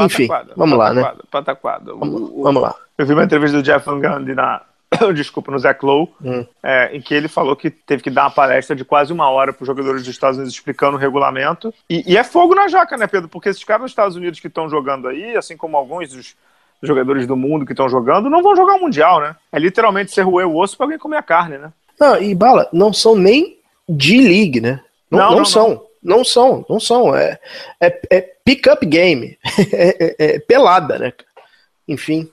[0.00, 1.10] Enfim, vamos lá, né?
[1.30, 1.94] Pataquada.
[1.94, 2.74] Vamos, vamos lá.
[2.98, 4.60] Eu vi uma entrevista do Jeff Van Gundy na
[5.14, 6.46] desculpa, no Zach Lowe, hum.
[6.62, 9.52] é, em que ele falou que teve que dar uma palestra de quase uma hora
[9.52, 11.72] para os jogadores dos Estados Unidos explicando o regulamento.
[11.88, 13.28] E, e, é fogo na jaca, né, Pedro?
[13.28, 16.36] Porque esses caras dos Estados Unidos que estão jogando aí, assim como alguns dos
[16.82, 19.36] jogadores do mundo que estão jogando não vão jogar o Mundial, né?
[19.52, 21.72] É literalmente ser roer o osso para alguém comer a carne, né?
[21.98, 24.80] Não, e bala, não são nem D-League, né?
[25.10, 25.86] Não, não, não, não são.
[26.02, 26.24] Não.
[26.24, 27.14] são, não são.
[27.14, 27.38] É,
[27.80, 29.36] é, é pick-up game.
[29.72, 31.12] é, é, é, pelada, né?
[31.86, 32.30] Enfim.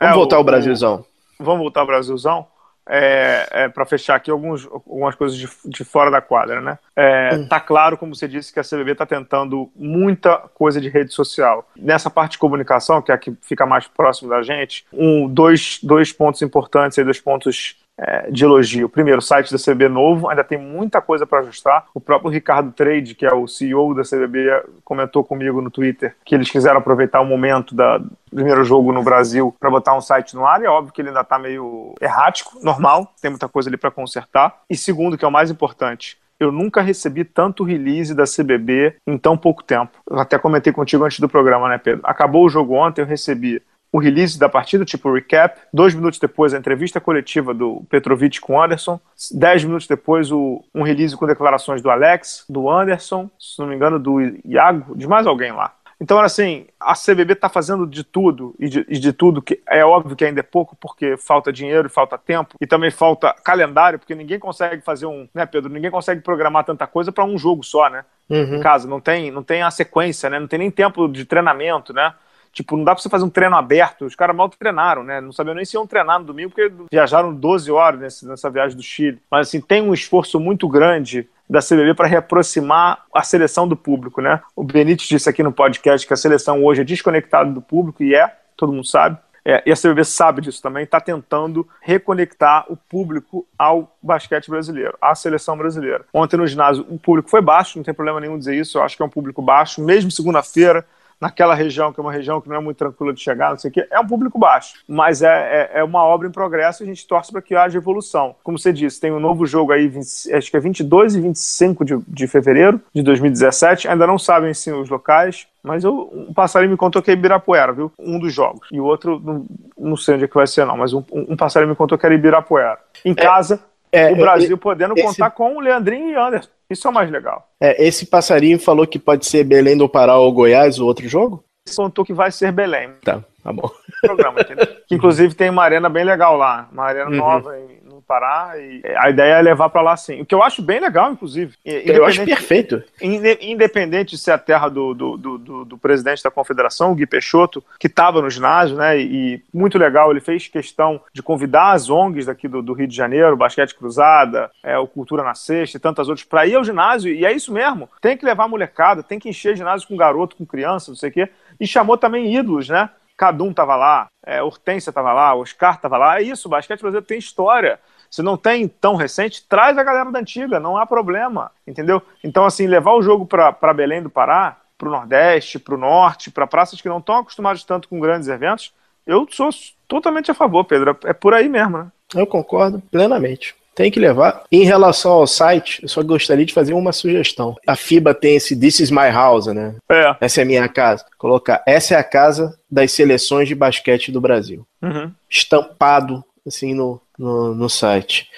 [0.00, 1.04] Vamos é, voltar o, ao Brasilzão.
[1.38, 2.46] Vamos voltar ao Brasilzão?
[2.86, 6.78] é, é, para fechar aqui alguns, algumas coisas de, de fora da quadra, né?
[6.94, 7.48] É, hum.
[7.48, 11.68] Tá claro, como você disse, que a CBB está tentando muita coisa de rede social.
[11.76, 15.78] Nessa parte de comunicação, que é a que fica mais próximo da gente, um, dois,
[15.82, 18.88] dois pontos importantes e dois pontos é, de elogio.
[18.88, 21.86] Primeiro, o site da CBB novo, ainda tem muita coisa para ajustar.
[21.94, 26.34] O próprio Ricardo Trade, que é o CEO da CBB, comentou comigo no Twitter que
[26.34, 30.34] eles quiseram aproveitar o momento da, do primeiro jogo no Brasil para botar um site
[30.34, 30.60] no ar.
[30.60, 33.90] E é óbvio que ele ainda está meio errático, normal, tem muita coisa ali para
[33.90, 34.62] consertar.
[34.68, 39.16] E segundo, que é o mais importante, eu nunca recebi tanto release da CBB em
[39.16, 39.92] tão pouco tempo.
[40.08, 42.00] Eu até comentei contigo antes do programa, né, Pedro?
[42.04, 43.62] Acabou o jogo ontem, eu recebi
[43.94, 45.56] o release da partida, tipo recap.
[45.72, 48.98] Dois minutos depois, a entrevista coletiva do Petrovic com o Anderson.
[49.30, 53.76] Dez minutos depois, o, um release com declarações do Alex, do Anderson, se não me
[53.76, 55.72] engano, do Iago, de mais alguém lá.
[56.00, 59.84] Então, assim, a CBB está fazendo de tudo, e de, e de, tudo, que é
[59.84, 64.16] óbvio que ainda é pouco, porque falta dinheiro, falta tempo, e também falta calendário, porque
[64.16, 65.72] ninguém consegue fazer um, né, Pedro?
[65.72, 68.04] Ninguém consegue programar tanta coisa para um jogo só, né?
[68.28, 68.56] Uhum.
[68.56, 70.40] Em casa, não tem, não tem a sequência, né?
[70.40, 72.12] Não tem nem tempo de treinamento, né?
[72.54, 74.06] Tipo, não dá pra você fazer um treino aberto.
[74.06, 75.20] Os caras mal treinaram, né?
[75.20, 78.76] Não sabiam nem se iam treinar no domingo, porque viajaram 12 horas nesse, nessa viagem
[78.76, 79.20] do Chile.
[79.28, 84.22] Mas, assim, tem um esforço muito grande da CBB para reaproximar a seleção do público,
[84.22, 84.40] né?
[84.54, 88.14] O Benítez disse aqui no podcast que a seleção hoje é desconectada do público, e
[88.14, 89.18] é, todo mundo sabe.
[89.44, 94.96] É, e a CBB sabe disso também, está tentando reconectar o público ao basquete brasileiro,
[95.02, 96.06] à seleção brasileira.
[96.14, 98.96] Ontem no ginásio o público foi baixo, não tem problema nenhum dizer isso, eu acho
[98.96, 100.86] que é um público baixo, mesmo segunda-feira,
[101.20, 103.70] naquela região, que é uma região que não é muito tranquila de chegar, não sei
[103.70, 104.74] o quê, é um público baixo.
[104.88, 107.78] Mas é, é, é uma obra em progresso e a gente torce para que haja
[107.78, 108.34] evolução.
[108.42, 111.84] Como você disse, tem um novo jogo aí, 20, acho que é 22 e 25
[111.84, 113.88] de, de fevereiro de 2017.
[113.88, 117.72] Ainda não sabem sim os locais, mas eu, um passarinho me contou que é Ibirapuera,
[117.72, 117.92] viu?
[117.98, 118.68] Um dos jogos.
[118.70, 119.46] E o outro, não,
[119.78, 122.04] não sei onde é que vai ser, não, mas um, um passarinho me contou que
[122.04, 122.78] era Ibirapuera.
[123.04, 123.60] Em é, casa,
[123.94, 125.06] é, o Brasil podendo esse...
[125.06, 126.50] contar com o Leandrinho e Anderson.
[126.68, 127.48] Isso é o mais legal.
[127.60, 131.44] É, esse passarinho falou que pode ser Belém do Pará ou Goiás, o outro jogo?
[131.76, 132.90] Contou que vai ser Belém.
[133.02, 133.70] Tá, tá bom.
[134.02, 134.42] Programa,
[134.86, 137.16] que inclusive tem uma arena bem legal lá, uma arena uhum.
[137.16, 140.20] nova em Pará e a ideia é levar para lá sim.
[140.20, 141.54] O que eu acho bem legal, inclusive.
[141.64, 142.82] Eu acho perfeito.
[143.00, 147.64] Independente de ser a terra do, do, do, do presidente da confederação, o Gui Peixoto,
[147.78, 148.98] que estava no ginásio, né?
[148.98, 152.94] E muito legal, ele fez questão de convidar as ONGs daqui do, do Rio de
[152.94, 157.12] Janeiro, Basquete Cruzada, é, o Cultura na Sexta e tantas outras, para ir ao ginásio.
[157.12, 157.88] E é isso mesmo.
[158.00, 161.10] Tem que levar a molecada, tem que encher ginásio com garoto, com criança, não sei
[161.10, 161.28] o quê.
[161.58, 162.90] E chamou também ídolos, né?
[163.16, 166.18] Cadum tava lá, é, Hortência tava lá, Oscar tava lá.
[166.18, 167.78] É isso, o basquete brasileiro tem história.
[168.14, 172.00] Se não tem tão recente, traz a galera da antiga, não há problema, entendeu?
[172.22, 176.30] Então, assim, levar o jogo para Belém do Pará, para o Nordeste, para o Norte,
[176.30, 178.72] para praças que não estão acostumadas tanto com grandes eventos,
[179.04, 179.50] eu sou
[179.88, 180.96] totalmente a favor, Pedro.
[181.02, 181.86] É por aí mesmo, né?
[182.14, 183.52] Eu concordo plenamente.
[183.74, 184.44] Tem que levar.
[184.52, 187.56] Em relação ao site, eu só gostaria de fazer uma sugestão.
[187.66, 189.74] A FIBA tem esse This is my house, né?
[189.90, 190.14] É.
[190.20, 191.04] Essa é a minha casa.
[191.18, 194.64] Colocar, essa é a casa das seleções de basquete do Brasil.
[194.80, 195.10] Uhum.
[195.28, 198.28] Estampado, assim, no, no, no site.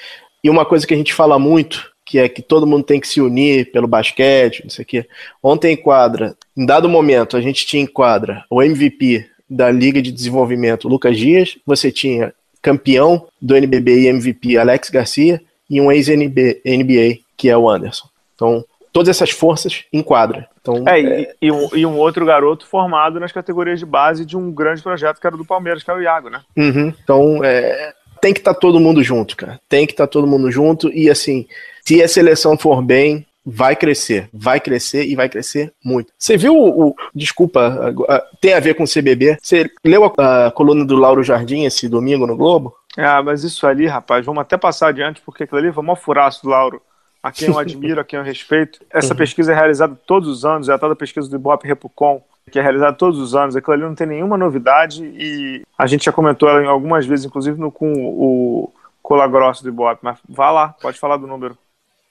[0.43, 3.09] E uma coisa que a gente fala muito que é que todo mundo tem que
[3.09, 5.09] se unir pelo basquete, não sei o quê.
[5.43, 10.01] Ontem em quadra, em dado momento, a gente tinha em quadra o MVP da Liga
[10.01, 15.91] de Desenvolvimento, Lucas Dias, você tinha campeão do NBB e MVP, Alex Garcia, e um
[15.91, 18.09] ex-NBA, que é o Anderson.
[18.37, 20.49] Então, todas essas forças em quadra.
[20.61, 21.21] Então, é, é...
[21.41, 24.83] E, e, um, e, um, outro garoto formado nas categorias de base de um grande
[24.83, 26.41] projeto que era do Palmeiras, que é o Iago, né?
[26.57, 26.95] Uhum.
[27.03, 29.61] Então, é, tem que estar tá todo mundo junto, cara.
[29.69, 31.47] Tem que estar tá todo mundo junto e assim,
[31.85, 36.13] se a seleção for bem, vai crescer, vai crescer e vai crescer muito.
[36.19, 37.95] Você viu o, o desculpa,
[38.41, 39.39] tem a ver com o CBB?
[39.41, 42.75] Você leu a, a, coluna do Lauro Jardim esse domingo no Globo?
[42.99, 46.43] Ah, mas isso ali, rapaz, vamos até passar adiante porque aquilo ali foi mó furaço
[46.43, 46.83] do Lauro.
[47.23, 48.81] A quem eu admiro, a quem eu respeito.
[48.91, 49.19] Essa uhum.
[49.19, 52.59] pesquisa é realizada todos os anos, é a tal da pesquisa do Ibope Repucom, que
[52.59, 53.57] é realizada todos os anos.
[53.57, 57.59] Aquilo ali não tem nenhuma novidade e a gente já comentou ela algumas vezes, inclusive
[57.59, 58.73] no, com o
[59.03, 60.01] Cola Grosso do Ibope.
[60.03, 61.57] Mas vá lá, pode falar do número.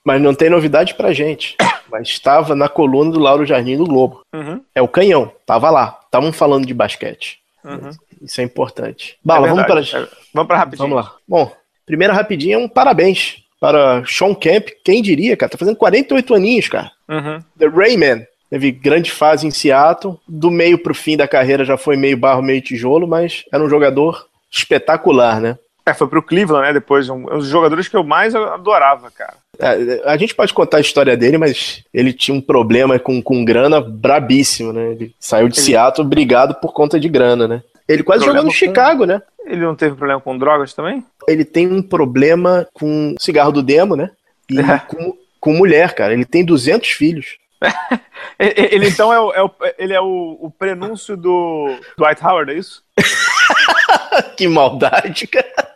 [0.03, 1.55] Mas não tem novidade pra gente.
[1.89, 4.21] Mas estava na coluna do Lauro Jardim do Globo.
[4.33, 4.61] Uhum.
[4.73, 5.99] É o canhão, tava lá.
[6.05, 7.39] Estavam falando de basquete.
[7.63, 7.89] Uhum.
[8.21, 9.17] Isso é importante.
[9.23, 9.81] Bala, é vamos para.
[9.81, 10.89] É, vamos para rapidinho.
[10.89, 11.15] Vamos lá.
[11.27, 11.51] Bom,
[11.85, 14.69] primeira rapidinho é um parabéns para Sean Kemp.
[14.83, 15.51] Quem diria, cara?
[15.51, 16.91] Tá fazendo 48 aninhos, cara.
[17.09, 17.43] Uhum.
[17.57, 18.27] The Rayman.
[18.55, 20.17] Teve grande fase em Seattle.
[20.25, 23.67] Do meio pro fim da carreira já foi meio barro, meio tijolo, mas era um
[23.67, 25.57] jogador espetacular, né?
[25.85, 26.71] É, foi pro Cleveland, né?
[26.71, 29.33] Depois, um, um dos jogadores que eu mais adorava, cara.
[29.59, 33.43] É, a gente pode contar a história dele, mas ele tinha um problema com, com
[33.43, 34.91] grana brabíssimo, né?
[34.91, 35.65] Ele saiu de ele...
[35.65, 37.61] Seattle brigado por conta de grana, né?
[37.85, 38.55] Ele quase jogou no com...
[38.55, 39.21] Chicago, né?
[39.45, 41.03] Ele não teve problema com drogas também?
[41.27, 44.11] Ele tem um problema com cigarro do demo, né?
[44.49, 44.79] E é.
[44.79, 46.13] com, com mulher, cara.
[46.13, 47.35] Ele tem 200 filhos.
[48.39, 52.57] ele então é o, é o, ele é o, o prenúncio do Dwight Howard, é
[52.57, 52.83] isso?
[54.37, 55.75] que maldade, cara.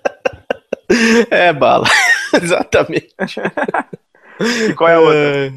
[1.30, 1.88] É, bala.
[2.41, 3.13] Exatamente.
[4.69, 5.17] E qual é a outra?
[5.17, 5.51] É,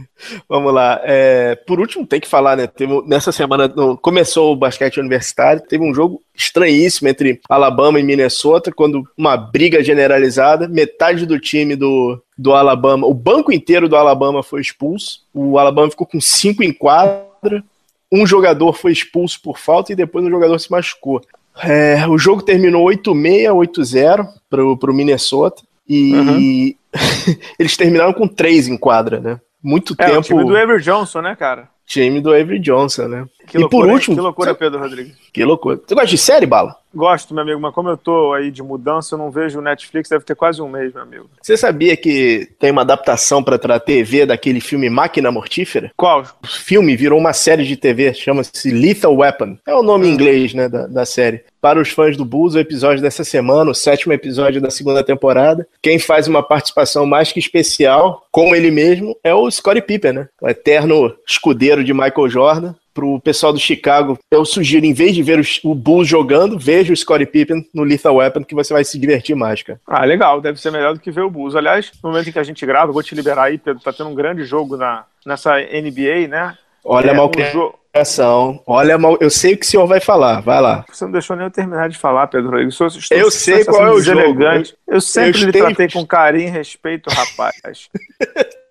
[0.48, 1.00] vamos lá.
[1.04, 2.66] É, por último, tem que falar, né?
[2.66, 3.68] Teve, nessa semana
[4.00, 9.84] começou o basquete universitário, teve um jogo estranhíssimo entre Alabama e Minnesota, quando uma briga
[9.84, 15.58] generalizada, metade do time do, do Alabama, o banco inteiro do Alabama foi expulso, o
[15.58, 17.62] Alabama ficou com cinco em quadra,
[18.10, 21.22] um jogador foi expulso por falta e depois um jogador se machucou.
[21.62, 25.62] É, o jogo terminou 8-6, 8-0 pro, pro Minnesota.
[25.88, 26.74] E uhum.
[27.58, 29.40] eles terminaram com três em quadra, né?
[29.62, 30.18] Muito é, tempo.
[30.18, 31.68] O time do Avery Johnson, né, cara?
[31.86, 33.26] Time do Avery Johnson, né?
[33.46, 34.16] Que e loucura, por último.
[34.16, 35.14] Que loucura, Pedro Rodrigues.
[35.32, 35.80] Que loucura.
[35.86, 36.76] Você gosta de série, Bala?
[36.94, 40.10] Gosto, meu amigo, mas como eu tô aí de mudança, eu não vejo o Netflix,
[40.10, 41.30] deve ter quase um mês, meu amigo.
[41.40, 45.90] Você sabia que tem uma adaptação pra, pra TV daquele filme Máquina Mortífera?
[45.96, 46.22] Qual?
[46.42, 49.56] O filme virou uma série de TV, chama-se Lethal Weapon.
[49.66, 51.42] É o nome em inglês, né, da, da série.
[51.62, 55.66] Para os fãs do Bulls, o episódio dessa semana, o sétimo episódio da segunda temporada.
[55.80, 60.28] Quem faz uma participação mais que especial, com ele mesmo, é o Scottie Pippen, né?
[60.40, 65.22] O eterno escudeiro de Michael Jordan pro pessoal do Chicago, eu sugiro, em vez de
[65.22, 68.98] ver o Bulls jogando, veja o Scottie Pippen no Lethal Weapon, que você vai se
[68.98, 69.80] divertir mais, cara.
[69.86, 71.56] Ah, legal, deve ser melhor do que ver o Bulls.
[71.56, 73.92] Aliás, no momento em que a gente grava, eu vou te liberar aí, Pedro, tá
[73.92, 76.56] tendo um grande jogo na, nessa NBA, né?
[76.84, 78.62] Olha é, a malcriação, jo...
[78.66, 80.84] olha mal, eu sei o que o senhor vai falar, vai lá.
[80.90, 82.60] Você não deixou nem eu terminar de falar, Pedro.
[82.60, 84.42] Eu, sou, estou, eu sei qual é o jogo.
[84.88, 85.66] Eu sempre eu lhe tenho...
[85.66, 87.88] tratei com carinho e respeito, rapaz.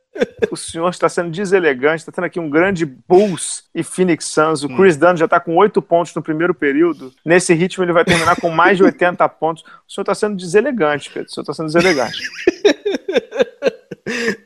[0.52, 4.64] O senhor está sendo deselegante, está tendo aqui um grande Bulls e Phoenix Suns.
[4.64, 4.76] O hum.
[4.76, 7.14] Chris Dunn já está com oito pontos no primeiro período.
[7.24, 9.64] Nesse ritmo, ele vai terminar com mais de 80 pontos.
[9.64, 11.30] O senhor está sendo deselegante, Pedro.
[11.30, 12.20] O senhor está sendo deselegante.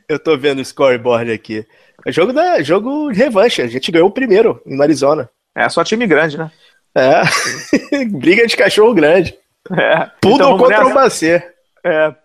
[0.07, 1.65] Eu estou vendo o scoreboard aqui.
[2.05, 3.61] É jogo, da, jogo de revanche.
[3.61, 5.29] A gente ganhou o primeiro em Arizona.
[5.55, 6.51] É só time grande, né?
[6.93, 7.23] É.
[8.05, 9.35] Briga de cachorro grande.
[9.71, 10.11] É.
[10.21, 10.91] Tudo então, contra nessa.
[10.91, 11.54] o Bacê.
[11.87, 12.15] É,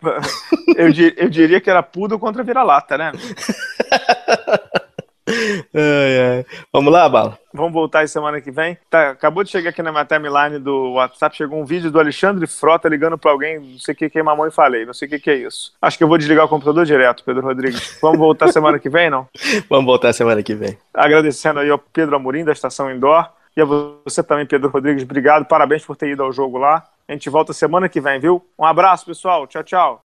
[0.74, 0.88] eu,
[1.18, 3.12] eu diria que era Pudo contra vira-lata, né?
[5.74, 6.46] ai, ai.
[6.72, 7.38] Vamos lá, Bala?
[7.52, 8.78] Vamos voltar aí semana que vem.
[8.88, 12.46] Tá, acabou de chegar aqui na minha timeline do WhatsApp, chegou um vídeo do Alexandre
[12.46, 15.10] Frota ligando para alguém, não sei o que que é mamãe falei, não sei o
[15.10, 15.74] que que é isso.
[15.82, 17.98] Acho que eu vou desligar o computador direto, Pedro Rodrigues.
[18.00, 19.28] Vamos voltar semana que vem, não?
[19.68, 20.78] Vamos voltar semana que vem.
[20.94, 25.44] Agradecendo aí ao Pedro Amorim, da Estação Indoor, e a você também, Pedro Rodrigues, obrigado,
[25.44, 26.82] parabéns por ter ido ao jogo lá.
[27.10, 28.40] A gente volta semana que vem, viu?
[28.56, 29.44] Um abraço, pessoal.
[29.44, 29.98] Tchau, tchau.